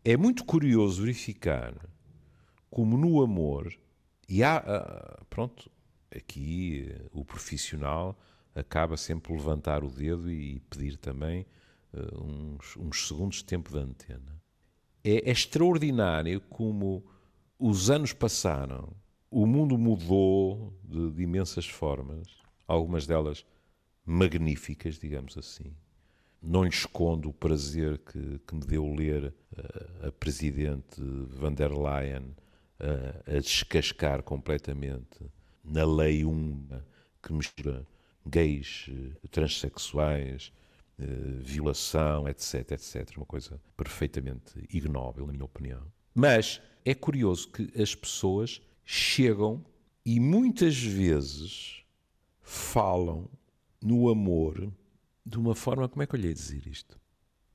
É 0.04 0.18
muito 0.18 0.44
curioso 0.44 1.02
verificar 1.02 1.74
como 2.70 2.98
no 2.98 3.22
amor, 3.22 3.74
e 4.28 4.44
há, 4.44 4.58
ah, 4.58 5.24
pronto, 5.30 5.72
aqui 6.15 6.94
o 7.12 7.24
profissional 7.24 8.20
acaba 8.54 8.98
sempre 8.98 9.30
por 9.30 9.38
levantar 9.38 9.84
o 9.84 9.89
dedo 9.89 10.30
e 10.30 10.60
pedir 10.70 10.98
também 10.98 11.46
uh, 11.94 12.24
uns, 12.24 12.78
uns, 12.78 13.08
segundos 13.08 13.38
de 13.38 13.46
tempo 13.46 13.72
de 13.72 13.80
antena. 13.80 14.39
É, 15.04 15.30
é 15.30 15.32
extraordinário 15.32 16.42
como 16.42 17.04
os 17.58 17.89
anos 17.89 18.13
passaram 18.13 18.94
o 19.32 19.46
mundo 19.46 19.78
mudou 19.78 20.74
de, 20.84 21.12
de, 21.12 21.24
imensas 21.24 21.68
formas, 21.68 22.28
algumas 22.68 23.06
delas 23.06 23.46
magníficas, 24.06 24.98
digamos 24.98 25.38
assim. 25.38 25.72
Não 26.42 26.63
lhe 26.63 26.70
escondo 26.70 27.30
o 27.30 27.34
prazer 27.34 28.00
que, 28.00 28.39
que 28.39 28.56
me 28.56 28.65
deu 28.65 28.92
ler 28.94 29.26
uh, 29.26 30.08
a 30.08 30.12
presidente 30.12 31.02
van 31.28 31.54
der 31.54 31.72
Leyen 31.72 32.24
uh, 32.80 33.36
a 33.38 33.39
descascar 33.39 34.24
completamente 34.24 35.20
na 35.63 35.86
lei 35.86 36.24
1 36.24 36.68
que 37.22 37.34
mistura 37.34 37.86
gays, 38.26 38.88
uh, 38.88 39.28
transexuais, 39.28 40.52
violação, 41.42 42.28
etc, 42.28 42.72
etc. 42.72 43.15
Uma 43.15 43.26
coisa 43.26 43.58
perfeitamente 43.78 44.52
ignóbil, 44.70 45.26
na 45.26 45.32
minha 45.32 45.46
opinião. 45.46 45.82
Mas 46.13 46.62
é 46.84 46.94
curioso 46.94 47.50
que 47.50 47.72
as 47.82 47.96
pessoas 47.96 48.62
chegam 48.91 49.63
e 50.04 50.19
muitas 50.19 50.75
vezes 50.75 51.84
falam 52.41 53.30
no 53.80 54.10
amor 54.10 54.73
de 55.23 55.38
uma 55.38 55.54
forma, 55.54 55.88
como 55.88 56.02
é 56.02 56.08
que 56.08 56.15
eu 56.15 56.19
lhe 56.19 56.28
ia 56.30 56.34
dizer 56.34 56.65
isto? 56.65 56.99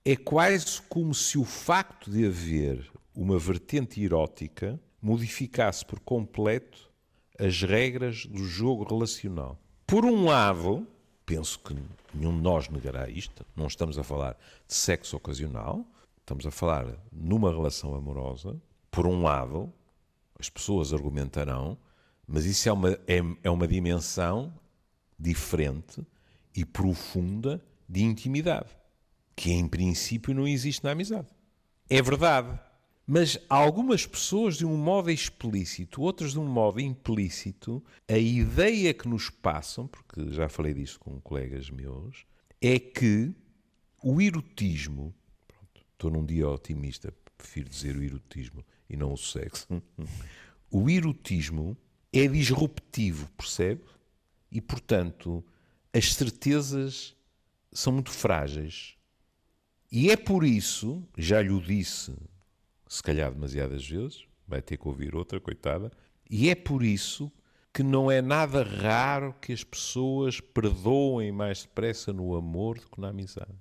É 0.05 0.15
quase 0.15 0.81
como 0.83 1.13
se 1.13 1.37
o 1.37 1.45
facto 1.45 2.09
de 2.09 2.25
haver 2.25 2.89
uma 3.13 3.37
vertente 3.37 4.01
erótica 4.01 4.81
modificasse 5.03 5.85
por 5.85 5.99
completo 5.99 6.89
as 7.37 7.63
regras 7.63 8.27
do 8.27 8.45
jogo 8.45 8.85
relacional. 8.85 9.59
Por 9.89 10.05
um 10.05 10.27
lado, 10.27 10.87
penso 11.27 11.59
que 11.59 11.75
nenhum 12.15 12.37
de 12.37 12.43
nós 12.43 12.69
negará 12.69 13.11
isto, 13.11 13.45
não 13.57 13.67
estamos 13.67 13.99
a 13.99 14.05
falar 14.05 14.39
de 14.69 14.75
sexo 14.75 15.17
ocasional, 15.17 15.85
estamos 16.21 16.47
a 16.47 16.53
falar 16.53 16.97
numa 17.11 17.51
relação 17.51 17.93
amorosa. 17.93 18.57
Por 18.89 19.05
um 19.05 19.25
lado, 19.25 19.73
as 20.39 20.49
pessoas 20.49 20.93
argumentarão, 20.93 21.79
mas 22.27 22.45
isso 22.45 22.69
é 22.69 22.73
uma, 22.73 22.93
é, 23.07 23.21
é 23.43 23.51
uma 23.51 23.69
dimensão 23.69 24.53
diferente 25.19 26.05
e 26.55 26.65
profunda 26.65 27.63
de 27.89 28.03
intimidade, 28.03 28.71
que 29.37 29.51
em 29.53 29.67
princípio 29.69 30.35
não 30.35 30.47
existe 30.47 30.83
na 30.85 30.93
amizade. 30.93 31.29
É 31.89 32.01
verdade. 32.01 32.59
Mas 33.07 33.39
algumas 33.51 34.07
pessoas, 34.07 34.57
de 34.57 34.65
um 34.65 34.77
modo 34.77 35.11
explícito, 35.11 36.01
outras 36.01 36.33
de 36.33 36.39
um 36.39 36.47
modo 36.47 36.81
implícito, 36.81 37.85
a 38.09 38.17
ideia 38.17 38.95
que 38.95 39.07
nos 39.07 39.29
passam, 39.29 39.87
porque 39.87 40.31
já 40.31 40.49
falei 40.49 40.73
disso 40.73 40.99
com 40.99 41.21
colegas 41.21 41.69
meus, 41.69 42.25
é 42.63 42.79
que 42.79 43.35
o 44.03 44.23
erotismo, 44.23 45.15
pronto, 45.47 45.87
estou 45.93 46.11
num 46.11 46.25
dia 46.25 46.49
otimista, 46.49 47.13
prefiro 47.37 47.69
dizer 47.69 47.95
o 47.95 48.03
erotismo, 48.03 48.65
e 48.89 48.97
não 48.97 49.13
o 49.13 49.17
sexo. 49.17 49.67
o 50.71 50.89
erotismo 50.89 51.77
é 52.13 52.27
disruptivo, 52.27 53.29
percebe? 53.37 53.83
E, 54.51 54.61
portanto, 54.61 55.45
as 55.93 56.15
certezas 56.15 57.15
são 57.73 57.93
muito 57.93 58.11
frágeis. 58.11 58.95
E 59.91 60.11
é 60.11 60.17
por 60.17 60.45
isso, 60.45 61.07
já 61.17 61.41
lhe 61.43 61.51
o 61.51 61.61
disse, 61.61 62.15
se 62.89 63.03
calhar 63.03 63.33
demasiadas 63.33 63.89
vezes, 63.89 64.25
vai 64.47 64.61
ter 64.61 64.77
que 64.77 64.89
ouvir 64.89 65.15
outra, 65.15 65.41
coitada, 65.41 65.91
e 66.29 66.49
é 66.49 66.55
por 66.55 66.83
isso 66.83 67.31
que 67.73 67.83
não 67.83 68.09
é 68.09 68.23
nada 68.23 68.63
raro 68.63 69.35
que 69.41 69.53
as 69.53 69.65
pessoas 69.65 70.41
perdoem 70.41 71.33
mais 71.33 71.63
depressa 71.63 72.13
no 72.13 72.37
amor 72.37 72.79
do 72.79 72.89
que 72.89 73.01
na 73.01 73.09
amizade. 73.09 73.55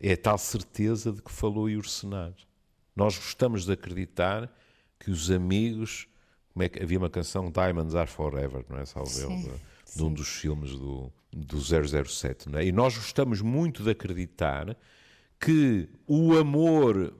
É 0.00 0.12
a 0.12 0.16
tal 0.16 0.38
certeza 0.38 1.12
de 1.12 1.22
que 1.22 1.30
falou 1.30 1.66
Ursenar. 1.66 2.34
Nós 2.94 3.16
gostamos 3.16 3.64
de 3.64 3.72
acreditar 3.72 4.50
que 4.98 5.10
os 5.10 5.30
amigos. 5.30 6.06
Como 6.52 6.62
é 6.62 6.68
que, 6.68 6.82
havia 6.82 6.98
uma 6.98 7.10
canção 7.10 7.50
Diamonds 7.50 7.94
Are 7.94 8.08
Forever, 8.08 8.64
não 8.68 8.78
é? 8.78 8.84
Salve 8.84 9.26
de, 9.26 9.96
de 9.96 10.02
um 10.02 10.12
dos 10.12 10.28
filmes 10.28 10.70
do, 10.70 11.12
do 11.32 11.58
007, 11.60 12.48
não 12.48 12.58
é? 12.60 12.66
E 12.66 12.70
nós 12.70 12.96
gostamos 12.96 13.40
muito 13.40 13.82
de 13.82 13.90
acreditar 13.90 14.76
que 15.40 15.88
o 16.06 16.36
amor 16.36 17.12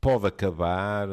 pode 0.00 0.26
acabar, 0.26 1.08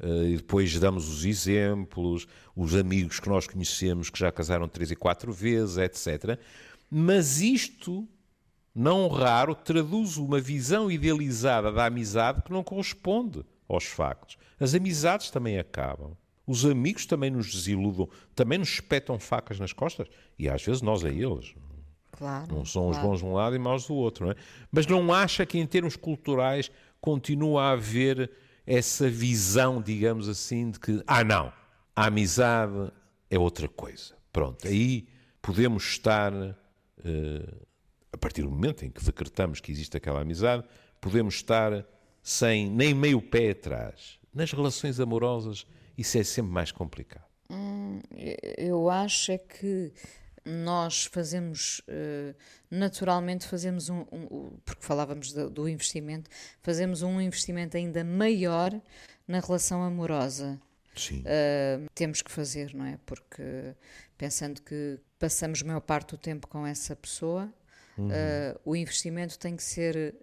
Uh, 0.00 0.28
e 0.28 0.36
depois 0.36 0.78
damos 0.78 1.08
os 1.08 1.24
exemplos, 1.24 2.28
os 2.54 2.72
amigos 2.76 3.18
que 3.18 3.28
nós 3.28 3.48
conhecemos 3.48 4.08
que 4.08 4.18
já 4.18 4.30
casaram 4.30 4.68
três 4.68 4.92
e 4.92 4.96
quatro 4.96 5.32
vezes, 5.32 5.76
etc. 5.76 6.38
Mas 6.88 7.40
isto, 7.40 8.06
não 8.74 9.08
raro, 9.08 9.54
traduz 9.54 10.16
uma 10.16 10.40
visão 10.40 10.90
idealizada 10.90 11.72
da 11.72 11.86
amizade 11.86 12.42
que 12.42 12.52
não 12.52 12.62
corresponde 12.62 13.44
aos 13.68 13.84
factos. 13.84 14.36
As 14.58 14.74
amizades 14.74 15.30
também 15.30 15.58
acabam. 15.58 16.16
Os 16.46 16.64
amigos 16.64 17.04
também 17.04 17.30
nos 17.30 17.52
desiludam, 17.52 18.08
também 18.34 18.58
nos 18.58 18.70
espetam 18.70 19.18
facas 19.18 19.58
nas 19.58 19.72
costas. 19.72 20.08
E 20.38 20.48
às 20.48 20.62
vezes 20.62 20.80
nós 20.80 21.04
a 21.04 21.10
eles. 21.10 21.54
Claro, 22.12 22.54
não 22.54 22.64
são 22.64 22.90
claro. 22.90 22.96
os 22.96 23.02
bons 23.02 23.18
de 23.20 23.24
um 23.26 23.34
lado 23.34 23.54
e 23.54 23.58
maus 23.58 23.86
do 23.86 23.94
outro. 23.94 24.24
Não 24.24 24.32
é? 24.32 24.36
Mas 24.72 24.86
não 24.86 25.12
acha 25.12 25.44
que, 25.44 25.58
em 25.58 25.66
termos 25.66 25.94
culturais, 25.94 26.70
continua 27.00 27.64
a 27.64 27.70
haver 27.72 28.30
essa 28.66 29.08
visão, 29.08 29.80
digamos 29.80 30.28
assim, 30.28 30.70
de 30.70 30.80
que, 30.80 31.02
ah, 31.06 31.24
não, 31.24 31.52
a 31.94 32.06
amizade 32.06 32.92
é 33.30 33.38
outra 33.38 33.68
coisa. 33.68 34.14
Pronto, 34.32 34.66
aí 34.66 35.06
podemos 35.40 35.84
estar, 35.84 36.32
uh, 36.32 37.66
a 38.18 38.20
partir 38.20 38.42
do 38.42 38.50
momento 38.50 38.84
em 38.84 38.90
que 38.90 39.02
decretamos 39.04 39.60
que 39.60 39.70
existe 39.70 39.96
aquela 39.96 40.20
amizade, 40.20 40.64
podemos 41.00 41.36
estar 41.36 41.86
sem 42.20 42.68
nem 42.68 42.92
meio 42.92 43.22
pé 43.22 43.50
atrás. 43.50 44.18
Nas 44.34 44.50
relações 44.50 44.98
amorosas, 44.98 45.64
isso 45.96 46.18
é 46.18 46.24
sempre 46.24 46.50
mais 46.50 46.72
complicado. 46.72 47.24
Hum, 47.48 48.00
eu 48.58 48.90
acho 48.90 49.30
é 49.30 49.38
que 49.38 49.92
nós 50.44 51.04
fazemos, 51.04 51.80
uh, 51.88 52.34
naturalmente 52.68 53.46
fazemos 53.46 53.88
um, 53.88 54.00
um, 54.10 54.58
porque 54.64 54.84
falávamos 54.84 55.32
do, 55.32 55.48
do, 55.48 55.68
investimento, 55.68 56.28
fazemos 56.60 57.02
um 57.02 57.20
investimento 57.20 57.76
ainda 57.76 58.02
maior 58.02 58.72
na 59.28 59.38
relação 59.38 59.82
amorosa. 59.84 60.60
Sim. 60.96 61.20
Uh, 61.20 61.88
temos 61.94 62.20
que 62.20 62.32
fazer, 62.32 62.74
não 62.74 62.84
é? 62.84 62.98
Porque 63.06 63.74
pensando 64.16 64.60
que 64.60 64.98
passamos 65.20 65.62
a 65.62 65.64
maior 65.64 65.80
parte 65.80 66.10
do 66.10 66.18
tempo 66.18 66.48
com 66.48 66.66
essa 66.66 66.96
pessoa, 66.96 67.52
uhum. 67.98 68.08
uh, 68.08 68.60
o 68.64 68.76
investimento 68.76 69.38
tem 69.38 69.56
que 69.56 69.62
ser 69.62 70.14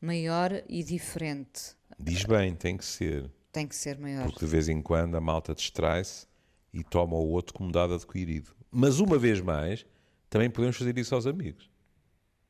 maior 0.00 0.62
e 0.68 0.82
diferente. 0.82 1.74
Diz 1.98 2.24
bem, 2.24 2.54
tem 2.54 2.76
que 2.76 2.84
ser. 2.84 3.30
Tem 3.52 3.66
que 3.66 3.74
ser 3.74 3.98
maior. 3.98 4.24
Porque 4.24 4.44
de 4.44 4.50
vez 4.50 4.68
em 4.68 4.80
quando 4.80 5.16
a 5.16 5.20
malta 5.20 5.54
distrai-se 5.54 6.26
e 6.72 6.82
toma 6.84 7.16
o 7.16 7.28
outro 7.28 7.52
como 7.52 7.70
dado 7.70 7.94
adquirido. 7.94 8.54
Mas 8.70 9.00
uma 9.00 9.18
vez 9.18 9.40
mais, 9.40 9.84
também 10.28 10.48
podemos 10.48 10.76
fazer 10.76 10.96
isso 10.96 11.14
aos 11.14 11.26
amigos. 11.26 11.68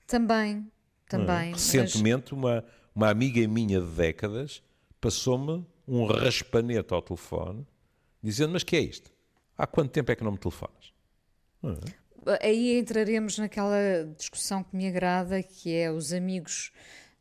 Também, 0.06 0.70
também. 1.08 1.50
É? 1.50 1.52
Recentemente, 1.52 2.34
mas... 2.34 2.38
uma, 2.38 2.64
uma 2.94 3.08
amiga 3.08 3.46
minha 3.48 3.80
de 3.80 3.86
décadas 3.86 4.62
passou-me 5.00 5.66
um 5.88 6.04
raspanete 6.04 6.92
ao 6.92 7.00
telefone, 7.00 7.66
dizendo: 8.22 8.52
Mas 8.52 8.62
que 8.62 8.76
é 8.76 8.80
isto? 8.80 9.10
Há 9.56 9.66
quanto 9.66 9.90
tempo 9.90 10.12
é 10.12 10.16
que 10.16 10.22
não 10.22 10.32
me 10.32 10.38
telefonas? 10.38 10.92
É? 11.64 11.99
Aí 12.42 12.78
entraremos 12.78 13.38
naquela 13.38 14.04
discussão 14.16 14.62
que 14.62 14.76
me 14.76 14.88
agrada, 14.88 15.42
que 15.42 15.74
é 15.74 15.90
os 15.90 16.12
amigos 16.12 16.72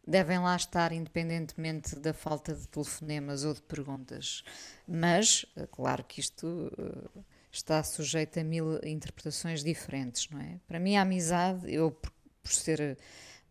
devem 0.06 0.40
lá 0.40 0.56
estar 0.56 0.92
independentemente 0.92 1.96
da 1.98 2.14
falta 2.14 2.54
de 2.54 2.68
telefonemas 2.68 3.44
ou 3.44 3.54
de 3.54 3.62
perguntas. 3.62 4.44
Mas, 4.88 5.46
claro 5.72 6.04
que 6.04 6.20
isto 6.20 6.72
eh, 6.78 7.22
está 7.52 7.84
sujeito 7.84 8.40
a 8.40 8.44
mil 8.44 8.80
interpretações 8.84 9.64
diferentes, 9.64 10.28
não 10.30 10.42
é? 10.42 10.60
Para 10.68 10.80
mim, 10.80 10.96
a 10.96 11.04
amizade, 11.04 11.72
eu 11.72 11.92
por, 11.92 12.12
ser 12.46 12.98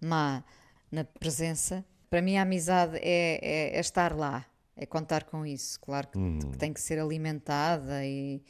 má 0.01 0.43
na 0.91 1.05
presença, 1.05 1.85
para 2.11 2.21
mim 2.21 2.37
a 2.37 2.43
amizade 2.43 2.97
é, 2.97 3.39
é, 3.41 3.77
é 3.77 3.81
estar 3.81 4.17
lá, 4.17 4.45
é 4.77 4.85
contar 4.85 5.25
com 5.25 5.47
isso. 5.47 5.79
Claro 5.79 6.09
que, 6.09 6.19
hum. 6.19 6.39
que 6.41 6.59
tem 6.59 6.73
que 6.73 6.81
ser 6.81 6.99
alimentada 6.99 8.05
e, 8.05 8.43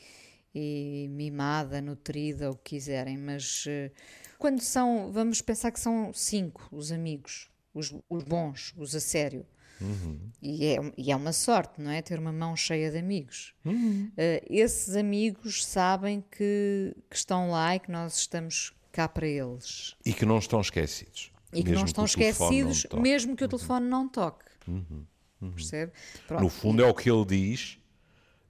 e, 0.54 1.08
mimada, 1.10 1.80
nutrida, 1.80 2.50
o 2.50 2.56
que 2.56 2.76
quiserem, 2.76 3.16
mas 3.16 3.66
uh, 3.66 3.90
quando 4.38 4.60
são, 4.60 5.10
vamos 5.12 5.40
pensar 5.40 5.70
que 5.70 5.80
são 5.80 6.12
cinco 6.12 6.68
os 6.72 6.92
amigos, 6.92 7.50
os, 7.74 7.94
os 8.08 8.24
bons, 8.24 8.74
os 8.76 8.94
a 8.94 9.00
sério. 9.00 9.46
Uhum. 9.80 10.18
E, 10.42 10.66
é, 10.66 10.92
e 10.96 11.12
é 11.12 11.16
uma 11.16 11.32
sorte, 11.32 11.80
não 11.80 11.90
é? 11.90 12.02
Ter 12.02 12.18
uma 12.18 12.32
mão 12.32 12.56
cheia 12.56 12.90
de 12.90 12.98
amigos. 12.98 13.54
Uhum. 13.64 14.10
Uh, 14.12 14.46
esses 14.50 14.96
amigos 14.96 15.64
sabem 15.64 16.24
que, 16.30 16.96
que 17.08 17.16
estão 17.16 17.50
lá 17.50 17.76
e 17.76 17.80
que 17.80 17.90
nós 17.90 18.18
estamos 18.18 18.72
cá 18.90 19.08
para 19.08 19.26
eles. 19.26 19.94
E 20.04 20.12
que 20.12 20.26
não 20.26 20.38
estão 20.38 20.60
esquecidos. 20.60 21.30
E 21.52 21.62
que 21.62 21.70
não 21.70 21.84
estão 21.84 22.04
que 22.04 22.10
esquecidos, 22.10 22.86
mesmo 22.94 23.36
que 23.36 23.44
o 23.44 23.48
telefone 23.48 23.84
uhum. 23.84 23.90
não 23.90 24.08
toque. 24.08 24.44
Uhum. 24.66 25.04
uhum. 25.40 25.52
Percebe? 25.52 25.92
Pronto. 26.26 26.42
No 26.42 26.48
fundo, 26.48 26.82
é 26.82 26.86
o 26.86 26.94
que 26.94 27.10
ele 27.10 27.24
diz. 27.24 27.77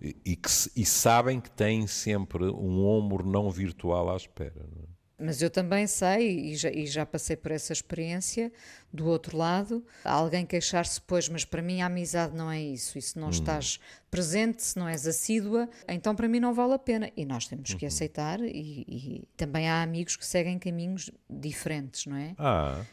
E, 0.00 0.36
que, 0.36 0.48
e 0.76 0.86
sabem 0.86 1.40
que 1.40 1.50
têm 1.50 1.86
sempre 1.86 2.44
um 2.44 2.86
ombro 2.86 3.26
não 3.26 3.50
virtual 3.50 4.10
à 4.10 4.16
espera. 4.16 4.60
É? 4.60 4.98
Mas 5.20 5.42
eu 5.42 5.50
também 5.50 5.84
sei, 5.88 6.52
e 6.52 6.54
já, 6.54 6.70
e 6.70 6.86
já, 6.86 7.04
passei 7.04 7.34
por 7.34 7.50
essa 7.50 7.72
experiência, 7.72 8.52
do 8.92 9.06
outro 9.06 9.36
lado, 9.36 9.84
alguém 10.04 10.46
queixar-se, 10.46 11.00
pois, 11.00 11.28
mas 11.28 11.44
para 11.44 11.60
mim 11.60 11.80
a 11.80 11.86
amizade 11.86 12.36
não 12.36 12.48
é 12.48 12.62
isso. 12.62 12.96
E 12.96 13.02
se 13.02 13.18
não 13.18 13.26
hum. 13.26 13.30
estás 13.30 13.80
presente, 14.08 14.62
se 14.62 14.78
não 14.78 14.86
és 14.86 15.08
assídua, 15.08 15.68
então 15.88 16.14
para 16.14 16.28
mim 16.28 16.38
não 16.38 16.54
vale 16.54 16.74
a 16.74 16.78
pena. 16.78 17.10
E 17.16 17.24
nós 17.24 17.48
temos 17.48 17.74
que 17.74 17.84
uhum. 17.84 17.88
aceitar, 17.88 18.40
e, 18.40 18.84
e, 18.86 19.28
também 19.36 19.68
há 19.68 19.82
amigos 19.82 20.14
que 20.14 20.24
seguem 20.24 20.56
caminhos 20.56 21.10
diferentes, 21.28 22.06
não 22.06 22.16
é? 22.16 22.34
Ah. 22.38 22.84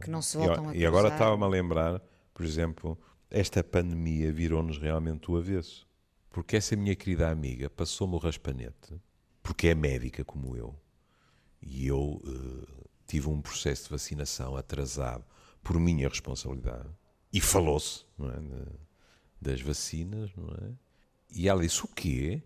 Que 0.00 0.10
não 0.10 0.22
se 0.22 0.38
voltam 0.38 0.54
e, 0.54 0.56
a 0.56 0.62
cruzar. 0.62 0.76
E 0.76 0.86
agora 0.86 1.08
estava-me 1.08 1.44
a 1.44 1.48
lembrar, 1.48 2.00
por 2.32 2.46
exemplo, 2.46 2.98
esta 3.30 3.62
pandemia 3.62 4.32
virou-nos 4.32 4.78
realmente 4.78 5.30
o 5.30 5.36
avesso. 5.36 5.87
Porque 6.30 6.56
essa 6.56 6.76
minha 6.76 6.94
querida 6.94 7.30
amiga 7.30 7.70
passou-me 7.70 8.14
o 8.14 8.18
raspanete, 8.18 9.00
porque 9.42 9.68
é 9.68 9.74
médica 9.74 10.24
como 10.24 10.56
eu 10.56 10.78
e 11.60 11.86
eu 11.86 12.20
uh, 12.24 12.88
tive 13.06 13.28
um 13.28 13.40
processo 13.40 13.84
de 13.84 13.90
vacinação 13.90 14.56
atrasado 14.56 15.24
por 15.62 15.78
minha 15.78 16.08
responsabilidade. 16.08 16.88
E 17.32 17.40
falou-se 17.40 18.04
é, 18.20 18.72
das 19.40 19.60
vacinas, 19.60 20.30
não 20.36 20.48
é? 20.48 20.72
E 21.30 21.48
ela 21.48 21.60
disse: 21.60 21.84
O 21.84 21.88
quê? 21.88 22.42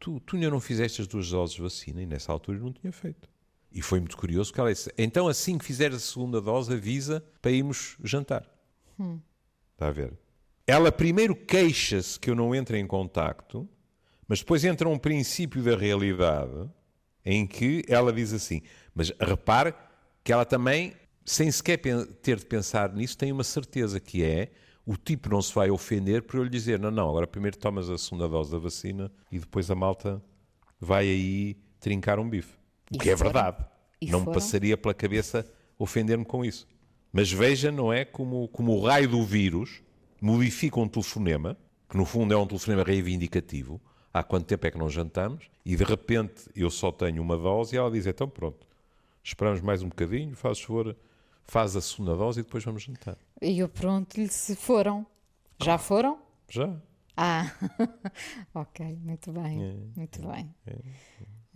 Tu, 0.00 0.18
tu 0.20 0.36
ainda 0.36 0.50
não 0.50 0.60
fizeste 0.60 1.00
as 1.00 1.06
duas 1.06 1.30
doses 1.30 1.56
de 1.56 1.62
vacina? 1.62 2.02
E 2.02 2.06
nessa 2.06 2.32
altura 2.32 2.58
eu 2.58 2.64
não 2.64 2.72
tinha 2.72 2.92
feito. 2.92 3.28
E 3.70 3.82
foi 3.82 4.00
muito 4.00 4.16
curioso 4.16 4.50
porque 4.50 4.60
ela 4.60 4.72
disse: 4.72 4.92
Então, 4.98 5.28
assim 5.28 5.58
que 5.58 5.64
fizeres 5.64 5.96
a 5.96 6.00
segunda 6.00 6.40
dose, 6.40 6.72
avisa 6.72 7.24
para 7.40 7.50
irmos 7.50 7.96
jantar. 8.02 8.48
Hum. 8.98 9.20
Está 9.74 9.88
a 9.88 9.92
ver? 9.92 10.12
Ela 10.68 10.92
primeiro 10.92 11.34
queixa-se 11.34 12.20
que 12.20 12.28
eu 12.28 12.34
não 12.34 12.54
entre 12.54 12.78
em 12.78 12.86
contacto, 12.86 13.66
mas 14.28 14.40
depois 14.40 14.62
entra 14.66 14.86
um 14.86 14.98
princípio 14.98 15.62
da 15.62 15.74
realidade 15.74 16.68
em 17.24 17.46
que 17.46 17.82
ela 17.88 18.12
diz 18.12 18.34
assim, 18.34 18.60
mas 18.94 19.10
repare 19.18 19.72
que 20.22 20.30
ela 20.30 20.44
também, 20.44 20.92
sem 21.24 21.50
sequer 21.50 21.78
ter 22.20 22.36
de 22.36 22.44
pensar 22.44 22.92
nisso, 22.92 23.16
tem 23.16 23.32
uma 23.32 23.44
certeza 23.44 23.98
que 23.98 24.22
é 24.22 24.50
o 24.84 24.94
tipo 24.94 25.30
não 25.30 25.40
se 25.40 25.54
vai 25.54 25.70
ofender 25.70 26.24
por 26.24 26.36
eu 26.36 26.44
lhe 26.44 26.50
dizer, 26.50 26.78
não, 26.78 26.90
não, 26.90 27.08
agora 27.08 27.26
primeiro 27.26 27.56
tomas 27.56 27.88
a 27.88 27.96
segunda 27.96 28.28
dose 28.28 28.52
da 28.52 28.58
vacina 28.58 29.10
e 29.32 29.38
depois 29.38 29.70
a 29.70 29.74
malta 29.74 30.22
vai 30.78 31.04
aí 31.04 31.56
trincar 31.80 32.18
um 32.18 32.28
bife. 32.28 32.52
O 32.92 32.96
e 32.96 32.98
que 32.98 33.08
é 33.08 33.16
foram? 33.16 33.30
é 33.30 33.32
verdade. 33.32 33.66
E 34.02 34.10
não 34.10 34.18
foram? 34.18 34.32
me 34.32 34.34
passaria 34.34 34.76
pela 34.76 34.92
cabeça 34.92 35.50
ofender-me 35.78 36.26
com 36.26 36.44
isso. 36.44 36.68
Mas 37.10 37.32
veja, 37.32 37.72
não 37.72 37.90
é, 37.90 38.04
como, 38.04 38.48
como 38.48 38.72
o 38.72 38.84
raio 38.84 39.08
do 39.08 39.24
vírus 39.24 39.82
modifica 40.20 40.80
um 40.80 40.88
telefonema, 40.88 41.56
que 41.88 41.96
no 41.96 42.04
fundo 42.04 42.34
é 42.34 42.36
um 42.36 42.46
telefonema 42.46 42.82
reivindicativo, 42.82 43.80
há 44.12 44.22
quanto 44.22 44.46
tempo 44.46 44.66
é 44.66 44.70
que 44.70 44.78
não 44.78 44.88
jantamos, 44.88 45.48
e 45.64 45.76
de 45.76 45.84
repente 45.84 46.48
eu 46.54 46.70
só 46.70 46.90
tenho 46.90 47.22
uma 47.22 47.36
dose, 47.36 47.74
e 47.74 47.78
ela 47.78 47.90
diz, 47.90 48.06
então 48.06 48.28
pronto, 48.28 48.66
esperamos 49.22 49.60
mais 49.60 49.82
um 49.82 49.88
bocadinho, 49.88 50.34
faz 50.34 50.60
favor, 50.60 50.96
faz 51.44 51.76
a 51.76 51.80
segunda 51.80 52.14
dose 52.14 52.40
e 52.40 52.42
depois 52.42 52.64
vamos 52.64 52.82
jantar. 52.82 53.16
E 53.40 53.58
eu 53.58 53.68
pergunto-lhe 53.68 54.28
se 54.28 54.54
foram. 54.54 55.06
Já 55.60 55.74
ah, 55.74 55.78
foram? 55.78 56.18
Já. 56.48 56.76
Ah, 57.16 57.50
ok, 58.54 58.96
muito 59.02 59.32
bem, 59.32 59.62
é, 59.62 59.76
muito 59.96 60.22
é, 60.22 60.32
bem. 60.32 60.54
É, 60.66 60.76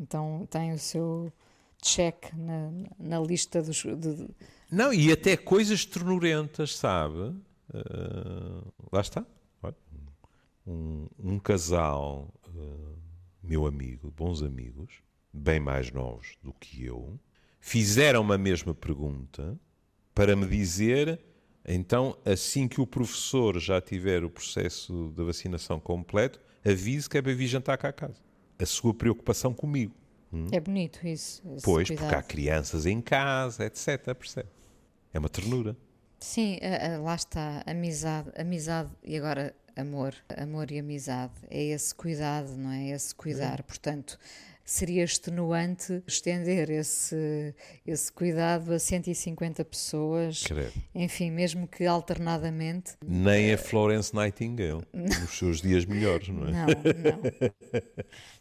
então 0.01 0.47
tem 0.51 0.73
o 0.73 0.79
seu 0.79 1.33
check 1.81 2.33
na, 2.35 2.71
na 2.99 3.21
lista 3.21 3.63
dos. 3.63 3.83
De... 3.83 4.29
Não, 4.71 4.93
e 4.93 5.13
até 5.13 5.37
coisas 5.37 5.85
ternurentas, 5.85 6.77
sabe? 6.77 7.35
Uh, 7.73 8.73
lá 8.93 9.01
está. 9.01 9.25
Um, 10.65 11.09
um 11.19 11.39
casal, 11.41 12.33
uh, 12.47 12.97
meu 13.43 13.67
amigo, 13.67 14.13
bons 14.17 14.43
amigos, 14.43 15.03
bem 15.33 15.59
mais 15.59 15.91
novos 15.91 16.37
do 16.41 16.53
que 16.53 16.85
eu, 16.85 17.19
fizeram-me 17.59 18.33
a 18.33 18.39
mesma 18.39 18.73
pergunta 18.73 19.59
para 20.15 20.37
me 20.37 20.47
dizer 20.47 21.19
então, 21.67 22.17
assim 22.25 22.67
que 22.67 22.81
o 22.81 22.87
professor 22.87 23.59
já 23.59 23.81
tiver 23.81 24.25
o 24.25 24.31
processo 24.31 25.13
da 25.17 25.23
vacinação 25.23 25.79
completo, 25.79 26.41
avise 26.65 27.09
que 27.09 27.19
é 27.19 27.23
para 27.23 27.33
vir 27.35 27.47
jantar 27.47 27.79
cá 27.79 27.89
a 27.89 27.93
casa. 27.93 28.21
A 28.59 28.67
sua 28.67 28.93
preocupação 28.93 29.55
comigo. 29.55 29.95
Hum? 30.33 30.47
É 30.51 30.59
bonito 30.59 31.07
isso. 31.07 31.43
Pois, 31.63 31.89
cuidado. 31.89 32.07
porque 32.07 32.15
há 32.15 32.23
crianças 32.23 32.87
em 32.87 33.01
casa, 33.01 33.65
etc. 33.65 34.15
Percebe? 34.15 34.49
É 35.13 35.19
uma 35.19 35.29
ternura. 35.29 35.77
Sim, 36.23 36.59
lá 37.03 37.15
está. 37.15 37.63
Amizade, 37.67 38.31
amizade 38.39 38.91
e 39.03 39.17
agora 39.17 39.55
amor. 39.77 40.15
Amor 40.37 40.71
e 40.71 40.79
amizade. 40.79 41.33
É 41.51 41.63
esse 41.65 41.95
cuidado, 41.95 42.57
não 42.57 42.71
é? 42.71 42.91
Esse 42.91 43.15
cuidar. 43.15 43.59
É. 43.59 43.63
Portanto, 43.63 44.19
seria 44.65 45.03
extenuante 45.03 46.03
estender 46.07 46.71
esse, 46.71 47.55
esse 47.87 48.11
cuidado 48.13 48.73
a 48.73 48.79
150 48.79 49.65
pessoas. 49.65 50.43
Credo. 50.45 50.73
Enfim, 50.95 51.31
mesmo 51.31 51.67
que 51.67 51.85
alternadamente. 51.87 52.93
Nem 53.05 53.53
a 53.53 53.59
Florence 53.59 54.15
Nightingale, 54.15 54.83
nos 54.93 55.37
seus 55.37 55.61
dias 55.61 55.85
melhores, 55.85 56.29
não 56.29 56.47
é? 56.47 56.53
Não, 56.53 56.67
não. 56.67 57.53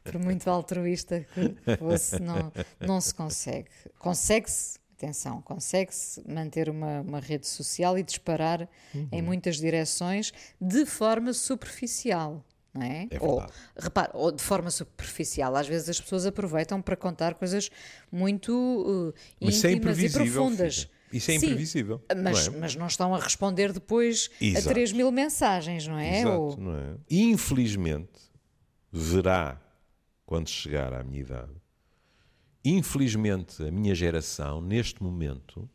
Por 0.03 0.19
muito 0.19 0.49
altruísta 0.49 1.25
que 1.33 1.77
fosse, 1.77 2.21
não, 2.21 2.51
não 2.79 3.01
se 3.01 3.13
consegue. 3.13 3.69
Consegue-se 3.97 4.80
atenção, 5.01 5.41
consegue-se 5.41 6.21
manter 6.27 6.69
uma, 6.69 7.01
uma, 7.01 7.19
rede 7.19 7.47
social 7.47 7.97
e 7.97 8.03
disparar 8.03 8.67
uhum. 8.93 9.07
em 9.11 9.21
muitas 9.21 9.57
direções 9.57 10.31
de 10.59 10.85
forma 10.85 11.33
superficial 11.33 12.45
não 12.73 12.83
é? 12.83 13.07
é 13.11 13.19
ou, 13.19 13.45
repara, 13.77 14.11
ou 14.13 14.31
de 14.31 14.41
forma 14.41 14.71
superficial. 14.71 15.55
Às 15.55 15.67
vezes 15.67 15.89
as 15.89 15.99
pessoas 15.99 16.25
aproveitam 16.25 16.81
para 16.81 16.95
contar 16.95 17.33
coisas 17.35 17.69
muito 18.11 18.53
uh, 18.53 19.13
íntimas 19.41 19.99
é 19.99 20.03
e 20.03 20.09
profundas. 20.09 20.75
Filha. 20.83 20.91
Isso 21.11 21.31
é 21.31 21.35
imprevisível. 21.35 21.97
Sim, 21.97 22.21
mas, 22.21 22.47
não 22.47 22.55
é? 22.55 22.59
mas 22.59 22.75
não 22.75 22.87
estão 22.87 23.13
a 23.13 23.19
responder 23.19 23.73
depois 23.73 24.29
Exato. 24.39 24.69
a 24.69 24.73
3 24.73 24.93
mil 24.93 25.11
mensagens, 25.11 25.85
não 25.85 25.99
é? 25.99 26.21
Exato, 26.21 26.39
ou... 26.39 26.57
não 26.57 26.73
é? 26.73 26.95
Infelizmente, 27.09 28.21
verá, 28.89 29.61
quando 30.25 30.47
chegar 30.47 30.93
à 30.93 31.03
minha 31.03 31.19
idade, 31.19 31.51
infelizmente 32.63 33.63
a 33.63 33.71
minha 33.71 33.95
geração, 33.95 34.61
neste 34.61 35.01
momento, 35.01 35.69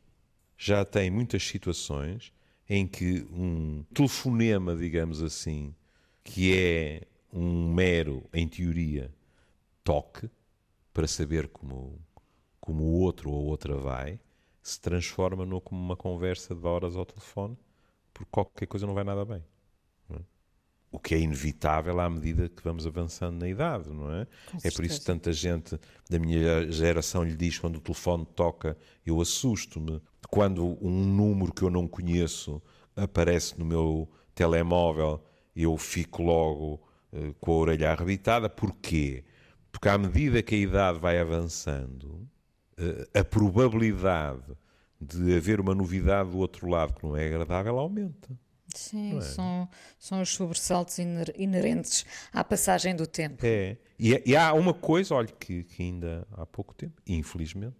já 0.57 0.85
tem 0.85 1.11
muitas 1.11 1.42
situações 1.42 2.33
em 2.68 2.87
que 2.87 3.27
um 3.31 3.85
telefonema, 3.94 4.77
digamos 4.77 5.22
assim, 5.22 5.75
que 6.25 6.57
é 6.57 7.03
um 7.33 7.72
mero, 7.72 8.25
em 8.33 8.49
teoria, 8.49 9.12
toque 9.85 10.29
para 10.92 11.07
saber 11.07 11.49
como, 11.49 12.01
como 12.61 12.83
o 12.83 13.01
outro 13.01 13.31
ou 13.31 13.37
a 13.37 13.51
outra 13.51 13.77
vai, 13.77 14.18
se 14.62 14.81
transforma 14.81 15.46
no, 15.46 15.61
como 15.61 15.81
uma 15.81 15.96
conversa 15.96 16.55
de 16.55 16.66
horas 16.66 16.96
ao 16.96 17.05
telefone, 17.05 17.57
porque 18.12 18.29
qualquer 18.31 18.66
coisa 18.66 18.87
não 18.87 18.94
vai 18.94 19.05
nada 19.05 19.25
bem. 19.25 19.44
O 20.90 20.99
que 20.99 21.14
é 21.14 21.18
inevitável 21.18 22.01
à 22.01 22.09
medida 22.09 22.49
que 22.49 22.62
vamos 22.62 22.87
avançando 22.87 23.40
na 23.40 23.49
idade, 23.49 23.90
não 23.90 24.11
é? 24.11 24.27
é 24.64 24.70
por 24.70 24.85
isso 24.85 25.01
que 25.01 25.07
tanta 25.07 25.33
gente 25.33 25.79
da 26.09 26.18
minha 26.18 26.70
geração 26.70 27.22
lhe 27.22 27.37
diz 27.37 27.59
quando 27.59 27.77
o 27.77 27.81
telefone 27.81 28.27
toca, 28.35 28.77
eu 29.05 29.20
assusto-me. 29.20 30.01
Quando 30.31 30.79
um 30.81 31.05
número 31.05 31.53
que 31.53 31.62
eu 31.62 31.70
não 31.70 31.87
conheço 31.87 32.62
aparece 32.96 33.59
no 33.59 33.64
meu 33.64 34.09
telemóvel 34.35 35.22
eu 35.57 35.77
fico 35.79 36.22
logo 36.22 36.75
uh, 37.12 37.35
com 37.40 37.53
a 37.53 37.55
orelha 37.55 37.90
arrebitada. 37.92 38.49
Porquê? 38.49 39.25
Porque 39.72 39.88
à 39.88 39.96
medida 39.96 40.42
que 40.42 40.55
a 40.55 40.59
idade 40.59 40.99
vai 40.99 41.18
avançando, 41.18 42.29
uh, 42.79 43.18
a 43.18 43.25
probabilidade 43.25 44.57
de 45.01 45.37
haver 45.37 45.61
uma 45.61 45.75
novidade 45.75 46.31
do 46.31 46.38
outro 46.38 46.68
lado 46.68 46.94
que 46.94 47.05
não 47.05 47.16
é 47.16 47.27
agradável 47.27 47.79
aumenta. 47.79 48.38
Sim, 48.78 49.18
é? 49.18 49.20
são, 49.20 49.68
são 49.98 50.22
os 50.22 50.30
sobressaltos 50.30 50.98
iner 50.98 51.32
inerentes 51.36 52.04
à 52.32 52.42
passagem 52.42 52.94
do 52.94 53.06
tempo. 53.06 53.44
É. 53.44 53.76
E, 53.98 54.22
e 54.26 54.36
há 54.36 54.52
uma 54.52 54.74
coisa, 54.74 55.14
olha, 55.14 55.28
que, 55.28 55.64
que, 55.64 55.82
ainda 55.82 56.26
há 56.32 56.44
pouco 56.46 56.74
tempo, 56.74 57.00
infelizmente, 57.06 57.76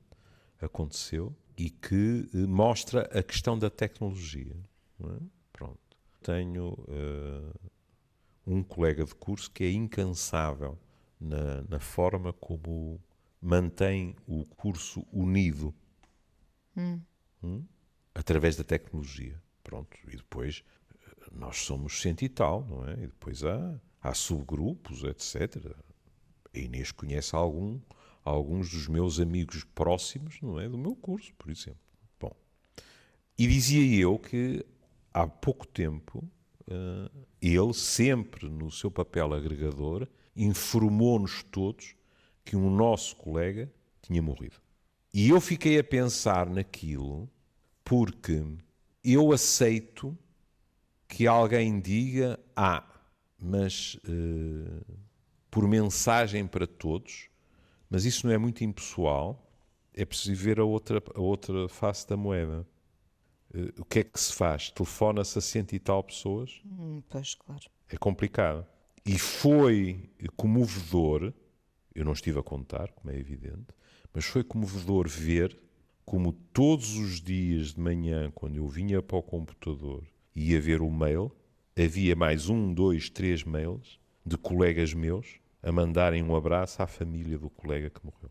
aconteceu 0.61 1.35
e 1.57 1.71
que 1.71 2.29
uh, 2.35 2.49
mostra 2.49 3.03
a 3.13 3.23
questão 3.23 3.59
da 3.59 3.71
tecnologia. 3.71 4.57
É? 5.01 5.23
Pronto 5.53 5.87
tenho 6.27 6.73
uh, 6.73 7.71
um 8.45 8.61
colega 8.61 9.05
de 9.05 9.15
curso 9.15 9.49
que 9.49 9.63
é 9.63 9.71
incansável 9.71 10.77
na, 11.21 11.63
na, 11.69 11.79
forma 11.79 12.33
como 12.33 13.01
mantém 13.41 14.17
o 14.27 14.45
curso 14.45 15.07
unido 15.13 15.73
hum. 16.77 17.01
Hum? 17.45 17.65
através 18.13 18.57
da 18.57 18.65
tecnologia. 18.65 19.41
Pronto, 19.63 19.97
e 20.09 20.17
depois 20.17 20.65
eh, 20.69 20.76
nós 21.37 21.59
somos 21.59 22.01
cento 22.01 22.23
e 22.23 22.29
tal, 22.29 22.65
não 22.65 22.89
é? 22.89 22.95
E 22.95 23.07
depois 23.07 23.45
há, 23.45 23.81
há 24.03 24.15
subgrupos, 24.15 25.05
etc. 25.05 25.75
A 26.55 26.59
Inês 26.59 26.91
conhece 26.91 27.35
algum, 27.35 27.79
alguns 28.25 28.71
dos 28.71 28.89
meus 28.89 29.21
amigos 29.21 29.65
próximos, 29.65 30.41
não 30.41 30.59
é? 30.59 30.69
Do 30.69 30.79
meu 30.79 30.97
curso, 30.97 31.33
por 31.35 31.51
exemplo. 31.51 31.81
Bom, 32.19 32.35
e 33.39 33.47
dizia 33.47 34.01
eu 34.01 34.19
que 34.19 34.65
há 35.13 35.27
pouco 35.27 35.67
tempo, 35.67 36.29
eh, 36.69 37.11
ele, 37.41 37.75
sempre 37.75 38.49
no 38.49 38.71
seu 38.71 38.91
papel 38.91 39.33
agregador, 39.33 40.09
informou-nos 40.35 41.43
todos 41.43 41.95
que 42.45 42.57
um 42.57 42.71
nosso 42.71 43.17
colega 43.17 43.73
tinha 44.03 44.23
morrido. 44.23 44.57
E 45.13 45.31
eu 45.31 45.41
fiquei 45.41 45.79
a 45.79 45.85
pensar 45.85 46.49
naquilo 46.49 47.29
porque 47.83 48.43
eu 49.03 49.33
aceito 49.33 50.17
que 51.09 51.27
alguém 51.27 51.81
diga: 51.81 52.39
Ah, 52.55 52.85
mas 53.39 53.95
uh, 54.09 54.99
por 55.51 55.67
mensagem 55.69 56.47
para 56.47 56.67
todos, 56.67 57.29
mas 57.89 58.05
isso 58.05 58.27
não 58.27 58.35
é 58.35 58.39
muito 58.39 58.65
impessoal, 58.65 59.51
é 59.95 60.05
preciso 60.05 60.35
ver 60.43 60.61
a 60.61 60.65
outra, 60.65 61.03
a 61.15 61.21
outra 61.21 61.69
face 61.69 62.07
da 62.07 62.17
moeda. 62.17 62.67
Uh, 63.55 63.81
o 63.81 63.85
que 63.85 64.01
é 64.01 64.05
que 64.05 64.19
se 64.19 64.33
faz? 64.33 64.71
Telefona-se 64.71 65.39
a 65.39 65.41
cento 65.41 65.73
e 65.75 65.79
tal 65.79 66.03
pessoas? 66.03 66.61
Hum, 66.65 67.03
pois, 67.09 67.35
claro. 67.35 67.65
É 67.89 67.97
complicado. 67.97 68.67
E 69.05 69.19
foi 69.19 70.11
comovedor, 70.37 71.33
eu 71.95 72.05
não 72.05 72.13
estive 72.13 72.41
a 72.41 72.43
contar, 72.43 72.91
como 72.91 73.15
é 73.15 73.17
evidente, 73.17 73.69
mas 74.13 74.25
foi 74.25 74.43
comovedor 74.43 75.09
ver 75.09 75.57
como 76.05 76.33
todos 76.33 76.97
os 76.97 77.21
dias 77.21 77.75
de 77.75 77.81
manhã, 77.81 78.31
quando 78.33 78.57
eu 78.57 78.67
vinha 78.67 79.01
para 79.01 79.17
o 79.17 79.23
computador 79.23 80.05
ia 80.37 80.61
ver 80.61 80.83
o 80.83 80.91
mail, 80.91 81.33
havia 81.77 82.15
mais 82.15 82.49
um, 82.49 82.73
dois, 82.73 83.09
três 83.09 83.43
mails 83.43 83.99
de 84.25 84.37
colegas 84.37 84.93
meus 84.93 85.41
a 85.63 85.73
mandarem 85.73 86.23
um 86.23 86.37
abraço 86.37 86.83
à 86.83 86.87
família 86.87 87.39
do 87.39 87.49
colega 87.49 87.89
que 87.89 88.05
morreu. 88.05 88.31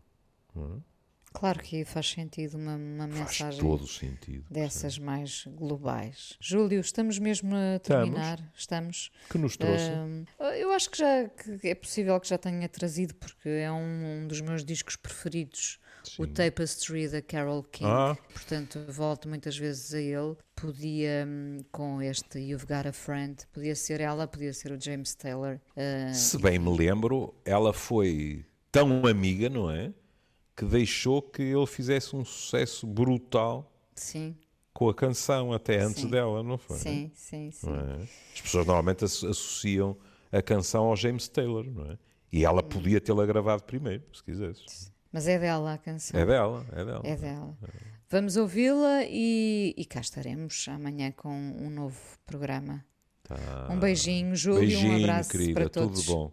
Não 0.54 0.76
é? 0.76 0.96
Claro 1.32 1.58
que 1.60 1.84
faz 1.84 2.08
sentido 2.08 2.56
uma, 2.56 2.76
uma 2.76 3.06
mensagem 3.06 3.60
todo 3.60 3.86
sentido, 3.86 4.46
dessas 4.50 4.94
sim. 4.94 5.02
mais 5.02 5.44
globais. 5.46 6.34
Júlio, 6.40 6.80
estamos 6.80 7.18
mesmo 7.18 7.54
a 7.54 7.78
terminar. 7.78 8.38
Estamos. 8.56 9.10
estamos. 9.10 9.10
Que 9.28 9.36
nos 9.36 9.54
trouxe? 9.54 9.90
Uh, 10.38 10.44
eu 10.56 10.72
acho 10.72 10.90
que 10.90 10.96
já 10.96 11.28
que 11.28 11.68
é 11.68 11.74
possível 11.74 12.18
que 12.18 12.26
já 12.26 12.38
tenha 12.38 12.66
trazido, 12.70 13.14
porque 13.16 13.50
é 13.50 13.70
um, 13.70 14.22
um 14.22 14.26
dos 14.26 14.40
meus 14.40 14.64
discos 14.64 14.96
preferidos. 14.96 15.78
Sim. 16.08 16.22
O 16.22 16.26
Tapestry 16.26 17.08
da 17.08 17.20
Carol 17.20 17.62
King, 17.64 17.90
ah. 17.90 18.16
portanto 18.32 18.78
volto 18.88 19.28
muitas 19.28 19.56
vezes 19.56 19.92
a 19.92 20.00
ele. 20.00 20.36
Podia, 20.54 21.26
hum, 21.26 21.58
com 21.70 22.00
este 22.00 22.38
You've 22.38 22.66
Got 22.66 22.86
a 22.88 22.92
Friend, 22.92 23.36
podia 23.52 23.74
ser 23.74 24.00
ela, 24.00 24.26
podia 24.26 24.52
ser 24.52 24.72
o 24.72 24.80
James 24.80 25.14
Taylor. 25.14 25.60
Uh, 25.76 26.14
Se 26.14 26.38
bem 26.38 26.58
me 26.58 26.74
lembro, 26.76 27.34
ela 27.44 27.72
foi 27.72 28.44
tão 28.70 29.06
amiga, 29.06 29.48
não 29.48 29.70
é? 29.70 29.92
que 30.56 30.64
deixou 30.64 31.20
que 31.20 31.42
ele 31.42 31.66
fizesse 31.66 32.16
um 32.16 32.24
sucesso 32.24 32.86
brutal 32.86 33.70
sim. 33.94 34.34
com 34.72 34.88
a 34.88 34.94
canção, 34.94 35.52
até 35.52 35.78
antes 35.82 36.02
sim. 36.02 36.08
dela, 36.08 36.42
não 36.42 36.56
foi? 36.56 36.78
Sim, 36.78 37.12
sim, 37.14 37.50
sim. 37.50 37.68
É? 37.68 38.02
As 38.34 38.40
pessoas 38.40 38.66
normalmente 38.66 39.04
associam 39.04 39.96
a 40.32 40.40
canção 40.40 40.84
ao 40.84 40.96
James 40.96 41.28
Taylor, 41.28 41.64
não 41.70 41.92
é? 41.92 41.98
E 42.32 42.44
ela 42.44 42.62
podia 42.62 43.00
tê-la 43.00 43.24
gravado 43.26 43.62
primeiro, 43.64 44.02
se 44.12 44.24
quisesse. 44.24 44.90
Mas 45.16 45.26
é 45.26 45.38
dela 45.38 45.72
a 45.72 45.78
canção. 45.78 46.20
É 46.20 46.26
dela, 46.26 46.66
é 46.72 46.84
dela. 46.84 47.00
É 47.02 47.16
dela. 47.16 47.56
Vamos 48.10 48.36
ouvi-la 48.36 49.02
e, 49.08 49.72
e 49.74 49.84
cá 49.86 49.98
estaremos 49.98 50.66
amanhã 50.68 51.10
com 51.10 51.30
um 51.30 51.70
novo 51.70 51.98
programa. 52.26 52.84
Tá. 53.22 53.34
Um 53.70 53.80
beijinho, 53.80 54.36
Júlio, 54.36 54.60
beijinho, 54.60 54.92
um 54.92 54.96
abraço 54.96 55.30
querida, 55.30 55.54
para 55.58 55.70
todos. 55.70 56.04
Tudo 56.04 56.14
bom. 56.14 56.32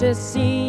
to 0.00 0.14
see 0.14 0.59